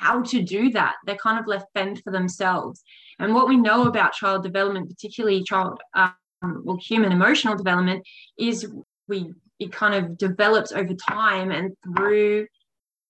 [0.00, 0.94] how to do that.
[1.04, 2.82] They're kind of left fend for themselves.
[3.18, 8.02] And what we know about child development, particularly child, um, well, human emotional development,
[8.38, 8.66] is
[9.08, 12.46] we it kind of develops over time and through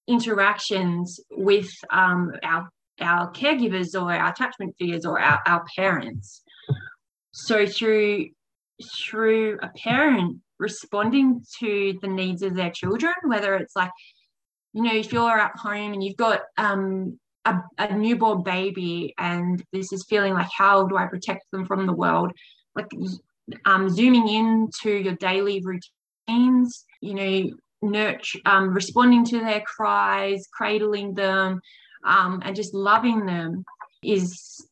[0.09, 2.69] interactions with um, our
[3.01, 6.43] our caregivers or our attachment figures or our, our parents.
[7.31, 8.31] So through
[9.07, 13.91] through a parent responding to the needs of their children, whether it's like,
[14.73, 19.63] you know, if you're at home and you've got um, a, a newborn baby and
[19.73, 22.33] this is feeling like, how do I protect them from the world?
[22.75, 22.89] Like
[23.67, 27.51] um, zooming into your daily routines, you know,
[27.83, 31.61] nurture, um, responding to their cries, cradling them,
[32.07, 33.65] um, and just loving them
[34.03, 34.65] is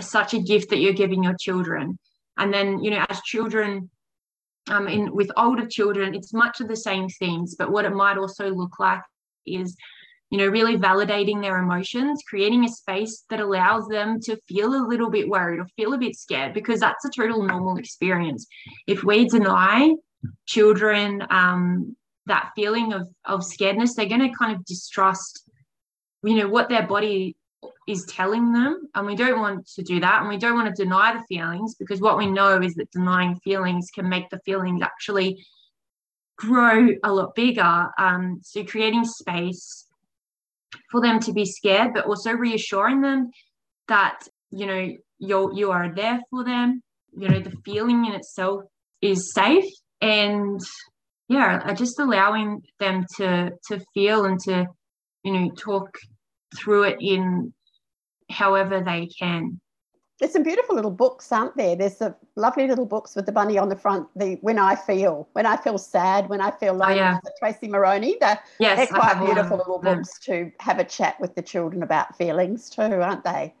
[0.00, 1.98] such a gift that you're giving your children.
[2.36, 3.90] And then, you know, as children,
[4.70, 8.18] um, in with older children, it's much of the same things, but what it might
[8.18, 9.02] also look like
[9.46, 9.76] is,
[10.30, 14.86] you know, really validating their emotions, creating a space that allows them to feel a
[14.86, 18.46] little bit worried or feel a bit scared, because that's a total normal experience.
[18.86, 19.94] If we deny
[20.46, 21.96] children um,
[22.26, 25.44] that feeling of of scaredness, they're going to kind of distrust
[26.24, 27.36] you know what their body
[27.86, 30.82] is telling them and we don't want to do that and we don't want to
[30.82, 34.82] deny the feelings because what we know is that denying feelings can make the feelings
[34.82, 35.44] actually
[36.36, 37.90] grow a lot bigger.
[37.98, 39.86] Um, so creating space
[40.90, 43.30] for them to be scared but also reassuring them
[43.88, 46.82] that you know you're you are there for them.
[47.16, 48.62] You know the feeling in itself
[49.00, 50.60] is safe and
[51.28, 54.66] yeah just allowing them to to feel and to
[55.22, 55.96] you know talk
[56.56, 57.52] through it in
[58.30, 59.60] however they can.
[60.20, 61.74] There's some beautiful little books, aren't there?
[61.74, 64.06] There's some lovely little books with the bunny on the front.
[64.14, 66.94] The when I feel, when I feel sad, when I feel lonely.
[66.94, 67.18] Oh, yeah.
[67.40, 68.16] Tracey Moroney.
[68.20, 72.16] They're, yes, they're quite beautiful little books to have a chat with the children about
[72.16, 73.54] feelings too, aren't they?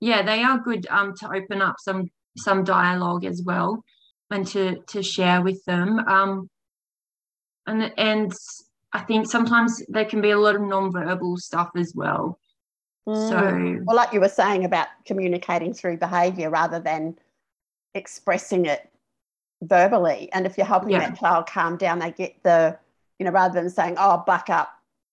[0.00, 3.84] Yeah, they are good um, to open up some some dialogue as well,
[4.30, 6.00] and to to share with them.
[6.00, 6.50] Um,
[7.68, 8.32] and and
[8.92, 12.38] I think sometimes there can be a lot of non-verbal stuff as well.
[13.06, 13.28] Mm.
[13.28, 17.16] So, well, like you were saying about communicating through behaviour rather than
[17.94, 18.88] expressing it
[19.62, 20.30] verbally.
[20.32, 21.10] And if you're helping yeah.
[21.10, 22.78] that child calm down, they get the,
[23.18, 24.70] you know, rather than saying, "Oh, buck up,"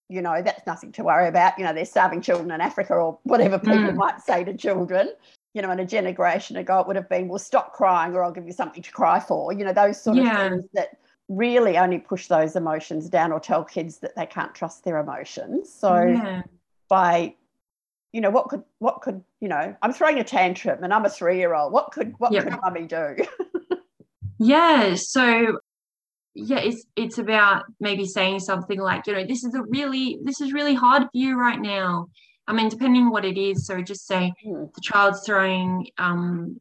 [0.09, 1.57] you know, that's nothing to worry about.
[1.57, 3.95] You know, they're starving children in Africa, or whatever people mm.
[3.95, 5.09] might say to children.
[5.53, 8.31] You know, in a generation ago, it would have been, "Well, stop crying, or I'll
[8.31, 10.45] give you something to cry for." You know, those sort yeah.
[10.45, 10.97] of things that
[11.27, 15.73] really only push those emotions down or tell kids that they can't trust their emotions.
[15.73, 16.43] So yeah.
[16.87, 17.35] by
[18.11, 21.09] you know what could what could you know I'm throwing a tantrum and I'm a
[21.09, 21.73] 3-year-old.
[21.73, 23.17] What could what could mummy do?
[24.39, 25.59] yeah, so
[26.35, 30.41] yeah, it's it's about maybe saying something like, you know, this is a really this
[30.41, 32.09] is really hard for you right now.
[32.47, 33.65] I mean, depending what it is.
[33.65, 34.73] So just say mm.
[34.73, 36.59] the child's throwing um,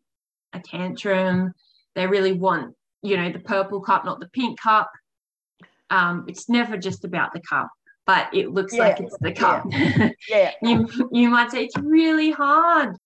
[0.53, 1.53] a tantrum.
[1.95, 2.75] They really want
[3.05, 4.91] you know, the purple cup, not the pink cup.
[5.91, 7.69] Um, it's never just about the cup,
[8.07, 8.81] but it looks yeah.
[8.81, 9.67] like it's the cup.
[9.71, 10.11] Yeah.
[10.29, 10.53] yeah.
[10.63, 12.97] you, you might say it's really hard.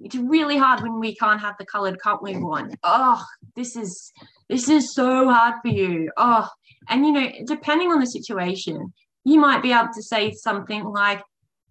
[0.00, 2.76] It's really hard when we can't have the colored cup we want.
[2.84, 3.22] Oh,
[3.56, 4.12] this is
[4.48, 6.10] this is so hard for you.
[6.16, 6.48] Oh,
[6.88, 8.92] and you know, depending on the situation,
[9.24, 11.20] you might be able to say something like,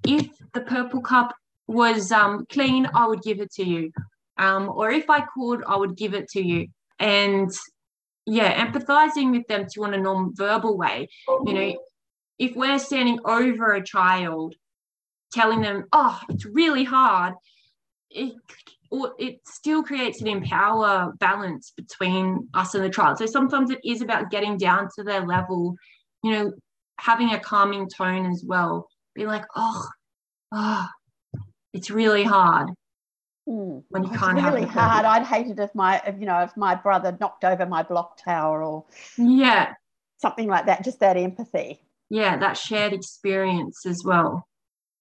[0.05, 1.33] if the purple cup
[1.67, 3.91] was um, clean, I would give it to you.
[4.37, 6.67] Um, or if I could, I would give it to you.
[6.99, 7.49] And
[8.27, 11.07] yeah, empathizing with them to in a non-verbal way.
[11.45, 11.77] You know,
[12.37, 14.53] if we're standing over a child,
[15.31, 17.35] telling them, "Oh, it's really hard,"
[18.09, 18.35] it
[18.91, 23.17] it still creates an empower balance between us and the child.
[23.17, 25.75] So sometimes it is about getting down to their level,
[26.23, 26.53] you know,
[26.99, 28.89] having a calming tone as well.
[29.15, 29.87] Be like, "Oh,
[30.51, 30.87] oh,
[31.73, 32.71] it's really hard."
[33.47, 33.83] Mm.
[33.89, 35.05] When you can't really hard.
[35.05, 38.21] I'd hate it if my, if, you know, if my brother knocked over my block
[38.21, 38.85] tower or
[39.17, 39.73] yeah,
[40.17, 40.83] something like that.
[40.83, 41.79] Just that empathy.
[42.09, 44.47] Yeah, that shared experience as well.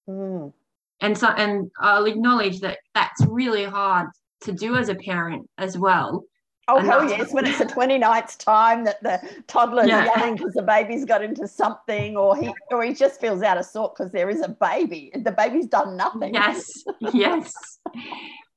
[0.08, 0.52] Mm.
[1.00, 4.08] And so, and I'll acknowledge that that's really hard
[4.42, 6.24] to do as a parent as well.
[6.68, 7.32] Oh and hell yes!
[7.32, 10.04] When it's the 29th time that the toddler's yeah.
[10.04, 13.64] yelling because the baby's got into something, or he or he just feels out of
[13.64, 15.12] sort because there is a baby.
[15.14, 16.34] The baby's done nothing.
[16.34, 17.78] Yes, yes,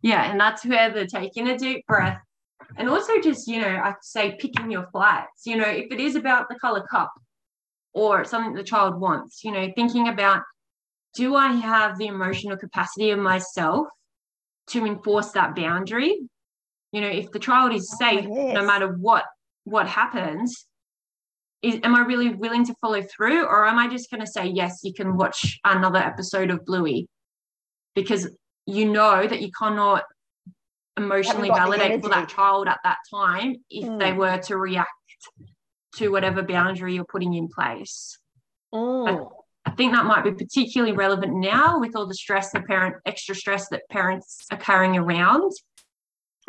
[0.02, 2.20] yeah, and that's where the taking a deep breath,
[2.78, 5.46] and also just you know I say picking your flights.
[5.46, 7.14] You know, if it is about the color cup,
[7.94, 10.42] or something the child wants, you know, thinking about
[11.14, 13.88] do I have the emotional capacity of myself
[14.68, 16.18] to enforce that boundary
[16.92, 18.54] you know if the child is safe oh, yes.
[18.54, 19.26] no matter what
[19.64, 20.66] what happens
[21.62, 24.46] is am i really willing to follow through or am i just going to say
[24.46, 27.08] yes you can watch another episode of bluey
[27.96, 28.30] because
[28.66, 30.04] you know that you cannot
[30.98, 34.00] emotionally validate for that child at that time if mm.
[34.00, 34.90] they were to react
[35.96, 38.18] to whatever boundary you're putting in place
[38.74, 39.30] mm.
[39.66, 43.36] I think that might be particularly relevant now with all the stress, the parent extra
[43.36, 45.52] stress that parents are carrying around.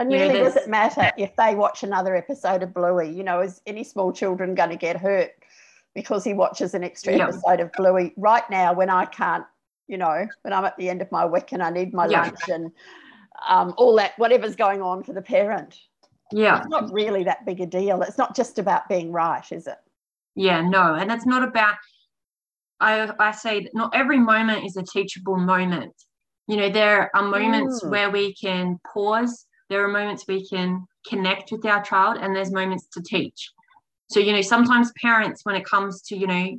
[0.01, 3.11] And really, does it matter if they watch another episode of Bluey?
[3.11, 5.33] You know, is any small children going to get hurt
[5.95, 7.29] because he watches an extra yep.
[7.29, 9.45] episode of Bluey right now when I can't,
[9.89, 12.25] you know, when I'm at the end of my week and I need my yep.
[12.25, 12.73] lunch and
[13.47, 15.79] um, all that, whatever's going on for the parent?
[16.33, 16.59] Yeah.
[16.61, 18.01] It's not really that big a deal.
[18.01, 19.79] It's not just about being right, is it?
[20.35, 20.95] Yeah, no.
[20.95, 21.75] And it's not about,
[22.81, 25.93] I, I say, not every moment is a teachable moment.
[26.47, 27.91] You know, there are moments mm.
[27.91, 32.53] where we can pause, there are moments we can connect with our child, and there's
[32.53, 33.51] moments to teach.
[34.11, 36.59] So, you know, sometimes parents, when it comes to, you know,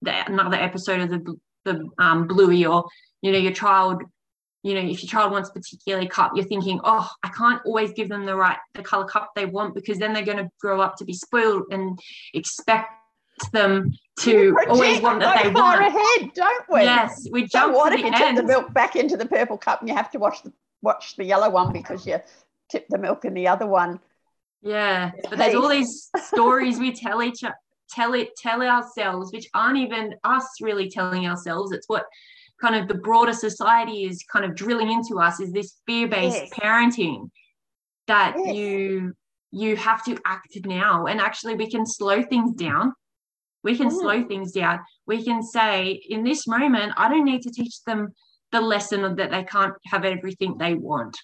[0.00, 2.88] the, another episode of the, the um, Bluey or,
[3.20, 4.02] you know, your child
[4.62, 7.92] you know, if your child wants a particular cup, you're thinking, oh, I can't always
[7.92, 10.80] give them the right, the color cup they want because then they're going to grow
[10.80, 11.98] up to be spoiled and
[12.32, 12.92] expect
[13.52, 15.96] them to always want that they far want.
[15.96, 16.82] ahead, don't we?
[16.82, 18.36] Yes, we jump so what to if the you end.
[18.36, 21.16] tip the milk back into the purple cup and you have to watch the watch
[21.16, 22.18] the yellow one because you
[22.72, 24.00] tip the milk in the other one?
[24.62, 27.42] Yeah, but there's all these stories we tell each
[27.90, 31.72] tell it tell ourselves, which aren't even us really telling ourselves.
[31.72, 32.06] It's what
[32.62, 36.50] kind of the broader society is kind of drilling into us is this fear-based yes.
[36.50, 37.28] parenting
[38.06, 38.54] that yes.
[38.54, 39.12] you
[39.50, 42.92] you have to act now and actually we can slow things down
[43.64, 43.98] we can mm.
[44.00, 48.08] slow things down we can say in this moment i don't need to teach them
[48.52, 51.16] the lesson that they can't have everything they want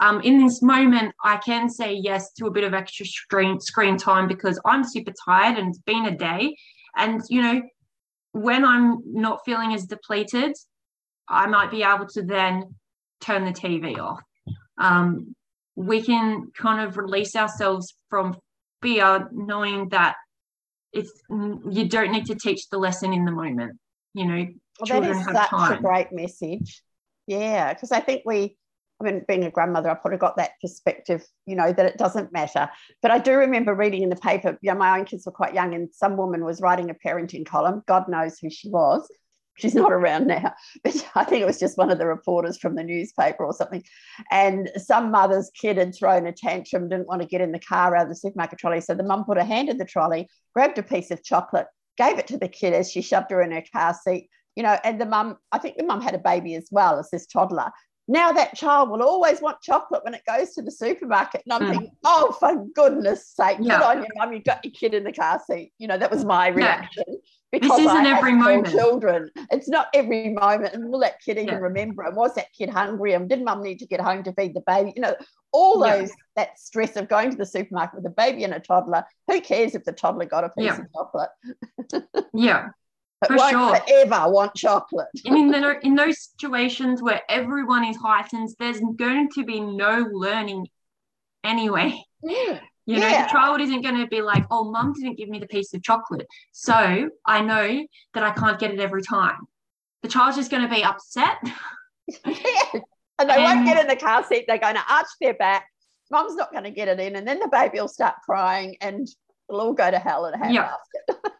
[0.00, 3.96] um, in this moment i can say yes to a bit of extra screen screen
[3.96, 6.54] time because i'm super tired and it's been a day
[6.96, 7.62] and you know
[8.32, 10.52] when i'm not feeling as depleted
[11.28, 12.74] I might be able to then
[13.20, 14.20] turn the TV off.
[14.78, 15.34] Um,
[15.76, 18.36] we can kind of release ourselves from
[18.82, 20.16] fear, knowing that
[20.92, 23.78] it's you don't need to teach the lesson in the moment.
[24.14, 24.46] You know,
[24.80, 25.78] well, that is such time.
[25.78, 26.82] a great message.
[27.26, 28.56] Yeah, because I think we
[29.00, 32.32] I mean, being a grandmother, I probably got that perspective, you know, that it doesn't
[32.32, 32.68] matter.
[33.00, 35.54] But I do remember reading in the paper, you know, my own kids were quite
[35.54, 37.82] young, and some woman was writing a parenting column.
[37.86, 39.08] God knows who she was
[39.58, 42.74] she's not around now, but I think it was just one of the reporters from
[42.74, 43.84] the newspaper or something.
[44.30, 47.94] And some mother's kid had thrown a tantrum, didn't want to get in the car
[47.94, 48.80] out of the supermarket trolley.
[48.80, 52.18] So the mum put her hand in the trolley, grabbed a piece of chocolate, gave
[52.18, 54.30] it to the kid as she shoved her in her car seat.
[54.56, 57.10] You know, and the mum, I think the mum had a baby as well as
[57.10, 57.70] this toddler.
[58.08, 61.42] Now that child will always want chocolate when it goes to the supermarket.
[61.44, 61.70] And I'm mm.
[61.70, 63.82] thinking, oh, for goodness sake, yeah.
[63.82, 65.72] on your mum, you've got your kid in the car seat.
[65.78, 67.04] You know, that was my reaction.
[67.06, 67.14] Yeah
[67.50, 68.68] because this isn't I every moment.
[68.68, 70.74] Children, it's not every moment.
[70.74, 71.54] And will that kid even yeah.
[71.56, 72.02] remember?
[72.02, 73.14] And was that kid hungry?
[73.14, 74.92] And did mum need to get home to feed the baby?
[74.94, 75.16] You know,
[75.52, 79.04] all those that stress of going to the supermarket with a baby and a toddler.
[79.28, 81.30] Who cares if the toddler got a piece of chocolate?
[82.34, 82.68] yeah.
[83.20, 83.76] But For sure.
[83.76, 85.08] forever want chocolate.
[85.24, 90.68] and in, in those situations where everyone is heightened, there's going to be no learning
[91.42, 92.00] anyway.
[92.22, 92.60] Yeah.
[92.86, 93.26] You know, yeah.
[93.26, 95.82] the child isn't going to be like, oh, mum didn't give me the piece of
[95.82, 96.26] chocolate.
[96.52, 99.40] So I know that I can't get it every time.
[100.02, 101.36] The child's just going to be upset.
[102.24, 102.80] yeah.
[103.18, 104.44] And they and, won't get in the car seat.
[104.46, 105.66] They're going to arch their back.
[106.10, 107.16] Mum's not going to get it in.
[107.16, 109.06] And then the baby will start crying and
[109.50, 110.78] it'll all go to hell in a handbasket.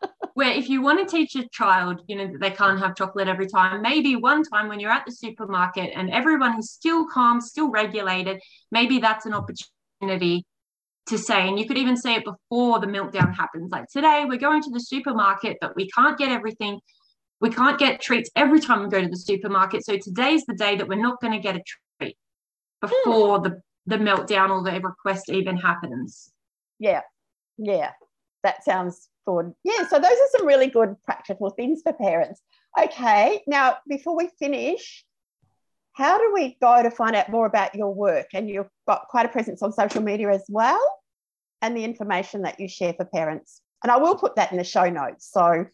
[0.39, 3.27] Where if you want to teach a child, you know, that they can't have chocolate
[3.27, 7.41] every time, maybe one time when you're at the supermarket and everyone is still calm,
[7.41, 10.45] still regulated, maybe that's an opportunity
[11.07, 13.73] to say, and you could even say it before the meltdown happens.
[13.73, 16.79] Like today, we're going to the supermarket, but we can't get everything.
[17.41, 19.85] We can't get treats every time we go to the supermarket.
[19.85, 21.63] So today's the day that we're not going to get a
[22.01, 22.17] treat
[22.81, 26.31] before the, the meltdown or the request even happens.
[26.79, 27.01] Yeah.
[27.57, 27.91] Yeah.
[28.45, 29.53] That sounds good.
[29.63, 29.87] Yeah.
[29.89, 32.41] So those are some really good practical things for parents.
[32.81, 33.43] Okay.
[33.47, 35.05] Now, before we finish,
[35.93, 38.29] how do we go to find out more about your work?
[38.33, 40.81] And you've got quite a presence on social media as well,
[41.61, 43.61] and the information that you share for parents.
[43.83, 45.31] And I will put that in the show notes.
[45.31, 45.67] So,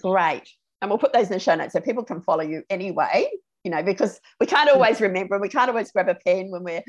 [0.00, 0.48] Great.
[0.80, 3.28] And we'll put those in the show notes so people can follow you anyway
[3.64, 6.64] you know because we can't always remember and we can't always grab a pen when
[6.64, 6.82] we're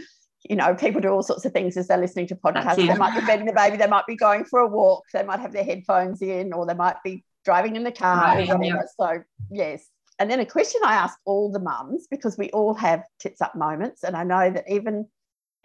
[0.43, 2.75] you know people do all sorts of things as they're listening to podcasts.
[2.75, 5.39] They might be bedding the baby they might be going for a walk they might
[5.39, 8.81] have their headphones in or they might be driving in the car right, yeah.
[8.99, 9.85] so yes
[10.19, 13.55] and then a question i ask all the mums because we all have tits up
[13.55, 15.05] moments and i know that even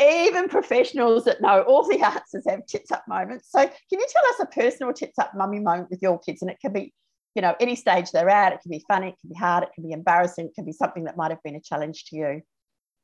[0.01, 4.27] even professionals that know all the answers have tits up moments so can you tell
[4.31, 6.93] us a personal tits up mummy moment with your kids and it can be
[7.39, 8.53] you know, any stage they're at.
[8.53, 10.73] It can be funny, it can be hard, it can be embarrassing, it can be
[10.73, 12.43] something that might have been a challenge to you.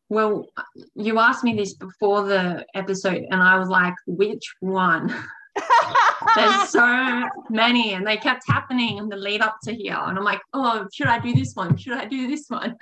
[0.08, 0.48] Well,
[0.96, 5.14] you asked me this before the episode, and I was like, which one?
[6.36, 9.96] There's so many, and they kept happening in the lead up to here.
[9.98, 11.76] And I'm like, oh, should I do this one?
[11.76, 12.76] Should I do this one?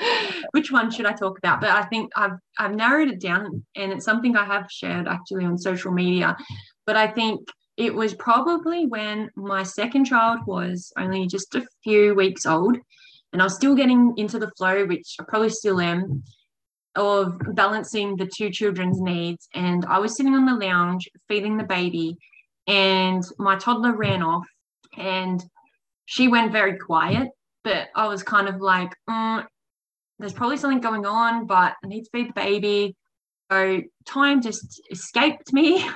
[0.53, 1.61] Which one should I talk about?
[1.61, 5.45] But I think I've I've narrowed it down, and it's something I have shared actually
[5.45, 6.37] on social media.
[6.87, 12.15] But I think it was probably when my second child was only just a few
[12.15, 12.79] weeks old,
[13.33, 16.23] and I was still getting into the flow, which I probably still am
[16.95, 19.49] of balancing the two children's needs.
[19.55, 22.19] And I was sitting on the lounge feeding the baby,
[22.67, 24.47] and my toddler ran off,
[24.97, 25.43] and
[26.07, 27.29] she went very quiet.
[27.65, 29.45] But I was kind of like, mm,
[30.19, 32.97] there's probably something going on, but I need to feed the baby.
[33.51, 35.87] So time just escaped me.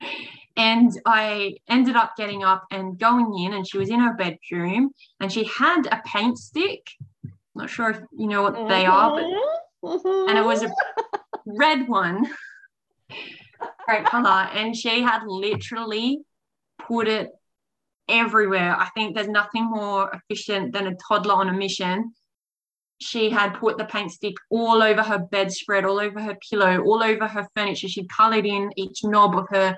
[0.56, 4.90] and I ended up getting up and going in, and she was in her bedroom,
[5.20, 6.86] and she had a paint stick.
[7.54, 9.24] Not sure if you know what they are, but
[9.84, 10.28] Mm-hmm.
[10.30, 10.70] And it was a
[11.46, 12.26] red one,
[13.86, 14.48] great color.
[14.52, 16.20] And she had literally
[16.86, 17.30] put it
[18.08, 18.76] everywhere.
[18.76, 22.12] I think there's nothing more efficient than a toddler on a mission.
[23.00, 27.02] She had put the paint stick all over her bedspread, all over her pillow, all
[27.02, 27.88] over her furniture.
[27.88, 29.76] She'd colored in each knob of her,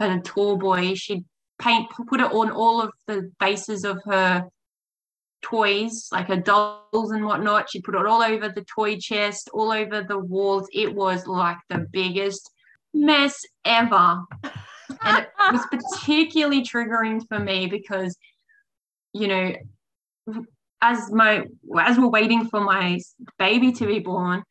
[0.00, 0.22] her
[0.56, 0.94] boy.
[0.94, 1.24] She'd
[1.58, 4.48] paint, put it on all of the bases of her
[5.42, 7.70] toys, like her dolls and whatnot.
[7.70, 10.66] She put it all over the toy chest, all over the walls.
[10.72, 12.50] It was like the biggest
[12.94, 14.22] mess ever.
[15.02, 15.66] And it was
[15.96, 18.16] particularly triggering for me because,
[19.12, 19.52] you know,
[20.80, 21.44] as my
[21.78, 23.00] as we're waiting for my
[23.38, 24.44] baby to be born,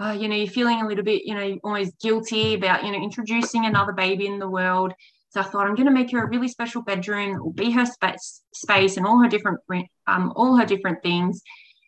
[0.00, 2.98] uh, you know, you're feeling a little bit, you know, almost guilty about, you know,
[2.98, 4.92] introducing another baby in the world.
[5.30, 7.70] So I thought I'm going to make her a really special bedroom that will be
[7.72, 9.60] her space, space and all her different
[10.06, 11.42] um, all her different things.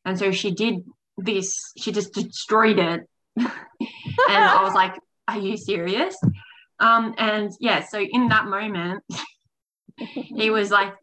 [0.05, 0.85] And so she did
[1.17, 1.73] this.
[1.77, 3.49] She just destroyed it, and
[4.29, 4.95] I was like,
[5.29, 6.16] "Are you serious?"
[6.81, 9.05] Um, and yeah, so in that moment,
[9.97, 10.95] he was like,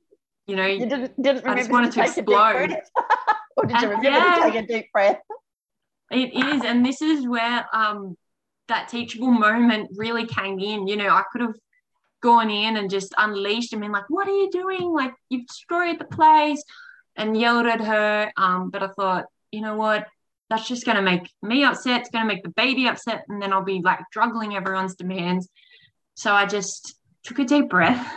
[0.48, 2.78] you know, you didn't, didn't I just wanted to, to explode.
[3.58, 5.20] or did you remember yeah, to take a deep breath?
[6.12, 8.16] It is, and this is where um,
[8.68, 10.88] that teachable moment really came in.
[10.88, 11.56] You know, I could have
[12.22, 14.94] gone in and just unleashed him and like, what are you doing?
[14.94, 16.64] Like you've destroyed the place
[17.16, 18.32] and yelled at her.
[18.38, 20.08] Um, but I thought, you know what?
[20.50, 22.02] That's just going to make me upset.
[22.02, 23.26] It's going to make the baby upset.
[23.28, 25.50] And then I'll be like juggling everyone's demands.
[26.16, 28.14] So I just took a deep breath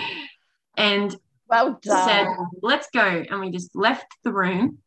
[0.76, 1.14] and
[1.48, 2.28] well said,
[2.62, 3.24] let's go.
[3.28, 4.78] And we just left the room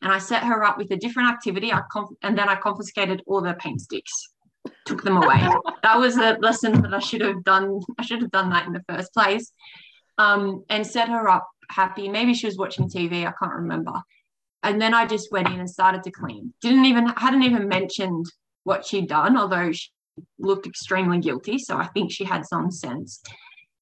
[0.00, 1.72] and I set her up with a different activity.
[1.72, 4.32] I conf- and then I confiscated all the paint sticks
[4.84, 5.48] took them away.
[5.82, 7.80] that was a lesson that I should have done.
[7.98, 9.52] I should have done that in the first place.
[10.18, 12.08] Um, and set her up happy.
[12.08, 13.26] Maybe she was watching TV.
[13.26, 13.92] I can't remember.
[14.62, 16.52] And then I just went in and started to clean.
[16.60, 18.26] Didn't even hadn't even mentioned
[18.64, 19.90] what she'd done, although she
[20.38, 21.58] looked extremely guilty.
[21.58, 23.22] So I think she had some sense.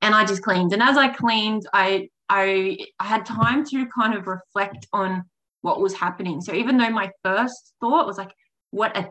[0.01, 0.73] And I just cleaned.
[0.73, 5.25] And as I cleaned, I I, I had time to kind of reflect on
[5.63, 6.41] what was happening.
[6.41, 8.33] So even though my first thought was like,
[8.71, 9.09] what a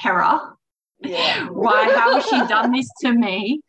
[0.00, 0.40] terror
[1.00, 1.46] yeah.
[1.50, 3.60] why how has she done this to me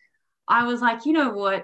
[0.47, 1.63] i was like you know what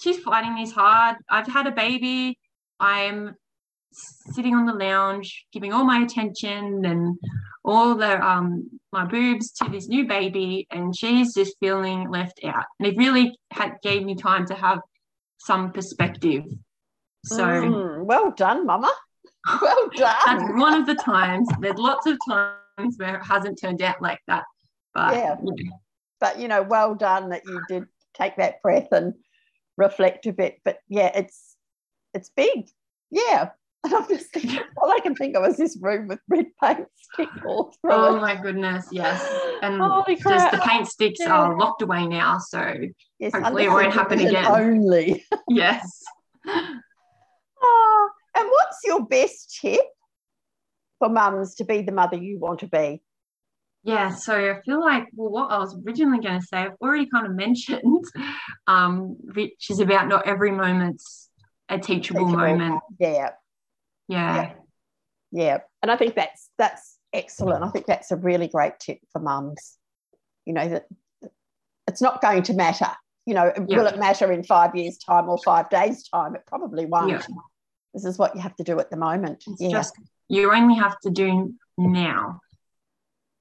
[0.00, 2.38] she's fighting this hard i've had a baby
[2.80, 3.34] i'm
[3.90, 7.18] sitting on the lounge giving all my attention and
[7.64, 12.64] all the um my boobs to this new baby and she's just feeling left out
[12.78, 14.78] and it really had gave me time to have
[15.38, 16.44] some perspective
[17.24, 18.92] so mm, well done mama
[19.62, 23.82] well done that's one of the times there's lots of times where it hasn't turned
[23.82, 24.44] out like that
[24.94, 25.36] but yeah.
[26.20, 29.14] But you know, well done that you did take that breath and
[29.76, 30.60] reflect a bit.
[30.64, 31.56] But yeah, it's
[32.14, 32.68] it's big.
[33.10, 33.50] Yeah.
[33.84, 36.86] And I'm just thinking, all I can think of is this room with red paint
[37.46, 38.20] all through Oh it.
[38.20, 39.24] my goodness, yes.
[39.62, 39.80] And
[40.20, 41.32] just the paint sticks yeah.
[41.32, 42.38] are locked away now.
[42.38, 42.74] So
[43.18, 44.46] yes, hopefully it won't happen again.
[44.46, 45.24] Only.
[45.48, 46.02] yes.
[46.46, 49.80] oh, and what's your best tip
[50.98, 53.00] for mums to be the mother you want to be?
[53.84, 57.06] Yeah, so I feel like well, what I was originally going to say, I've already
[57.06, 58.04] kind of mentioned,
[58.66, 61.30] um, which is about not every moment's
[61.68, 62.36] a teachable, teachable.
[62.44, 62.80] moment.
[62.98, 63.30] Yeah.
[64.08, 64.36] Yeah.
[64.36, 64.52] Yeah.
[65.30, 65.58] Yeah.
[65.82, 67.62] And I think that's that's excellent.
[67.62, 69.76] I think that's a really great tip for mums.
[70.46, 70.86] You know, that
[71.86, 72.90] it's not going to matter.
[73.26, 73.78] You know, yeah.
[73.78, 76.34] will it matter in five years' time or five days' time?
[76.34, 77.10] It probably won't.
[77.10, 77.22] Yeah.
[77.92, 79.44] This is what you have to do at the moment.
[79.46, 79.70] It's yeah.
[79.70, 79.94] just
[80.28, 82.40] you only have to do now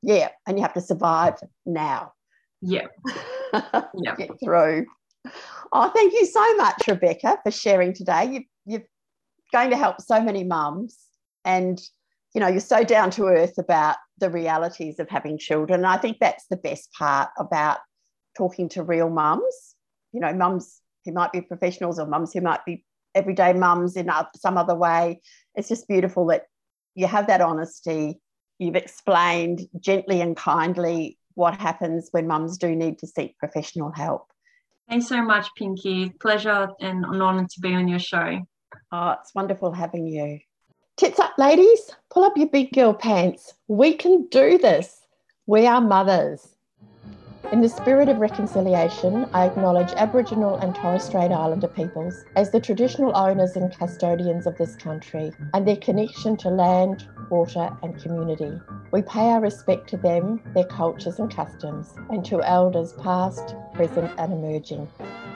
[0.01, 2.13] yeah and you have to survive now
[2.61, 2.87] yeah
[3.53, 4.85] yeah get through
[5.73, 8.87] oh thank you so much rebecca for sharing today you've, you've
[9.51, 10.97] going to help so many mums.
[11.45, 11.79] And
[12.33, 15.79] you know you're so down to earth about the realities of having children.
[15.79, 17.79] And i think that's the best part about
[18.37, 19.75] talking to real mums.
[20.11, 22.83] You know mums who might be professionals or mums who might be
[23.15, 25.21] everyday mums in some other way.
[25.55, 26.43] It's just beautiful that
[26.95, 28.19] you have that honesty.
[28.59, 34.31] You've explained gently and kindly what happens when mums do need to seek professional help.
[34.89, 36.09] Thanks so much pinky.
[36.19, 38.41] Pleasure and an honor to be on your show
[38.91, 40.39] oh it's wonderful having you
[40.97, 41.91] Tits up, ladies.
[42.09, 43.53] Pull up your big girl pants.
[43.67, 44.99] We can do this.
[45.45, 46.56] We are mothers.
[47.51, 52.59] In the spirit of reconciliation, I acknowledge Aboriginal and Torres Strait Islander peoples as the
[52.59, 58.51] traditional owners and custodians of this country and their connection to land, water, and community.
[58.91, 64.11] We pay our respect to them, their cultures and customs, and to elders past, present,
[64.17, 64.89] and emerging.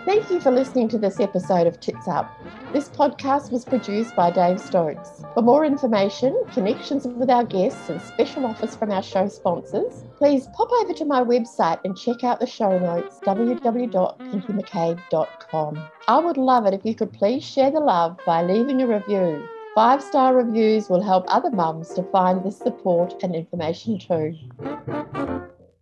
[0.03, 2.35] Thank you for listening to this episode of Tits Up.
[2.73, 5.23] This podcast was produced by Dave Stokes.
[5.35, 10.47] For more information, connections with our guests, and special offers from our show sponsors, please
[10.53, 15.87] pop over to my website and check out the show notes www.pinkymccabe.com.
[16.07, 19.47] I would love it if you could please share the love by leaving a review.
[19.75, 24.35] Five star reviews will help other mums to find this support and information too.